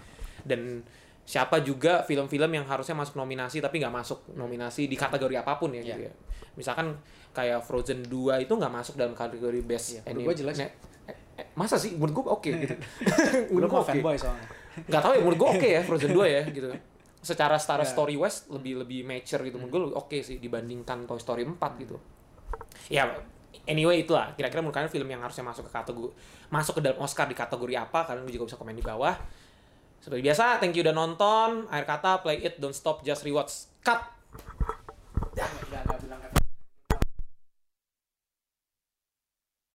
[0.49, 0.81] dan
[1.23, 5.71] siapa juga film-film yang harusnya masuk nominasi tapi nggak masuk nominasi di kategori apa pun
[5.71, 5.87] ya Iya.
[5.87, 6.13] gitu ya.
[6.53, 6.99] Misalkan
[7.31, 10.63] kayak Frozen 2 itu nggak masuk dalam kategori best Iya, menurut anim- gua jelek sih.
[10.63, 10.75] ne-
[11.07, 11.95] eh, eh, masa sih?
[11.95, 12.75] Menurut gue oke gitu.
[12.75, 13.91] Belum menurut gue oke.
[13.93, 14.47] fanboy soalnya.
[14.83, 16.69] Nggak tahu ya menurut gue oke ya Frozen 2 ya gitu.
[17.21, 17.89] Secara secara Ya.
[17.89, 19.57] story wise lebih lebih mature gitu.
[19.57, 21.95] Menurut gue oke sih dibandingkan Toy Story 4 gitu.
[22.89, 23.07] Ya
[23.65, 24.35] anyway itulah.
[24.35, 26.11] Kira-kira menurut kalian film yang harusnya masuk ke kategori
[26.49, 28.03] masuk ke dalam Oscar di kategori apa?
[28.05, 29.15] Kalian juga bisa komen di bawah
[30.01, 31.69] seperti biasa, thank you udah nonton.
[31.69, 33.69] Akhir kata, play it, don't stop, just rewards.
[33.85, 34.01] Cut!
[35.37, 36.30] Jangan, jangan, jangan.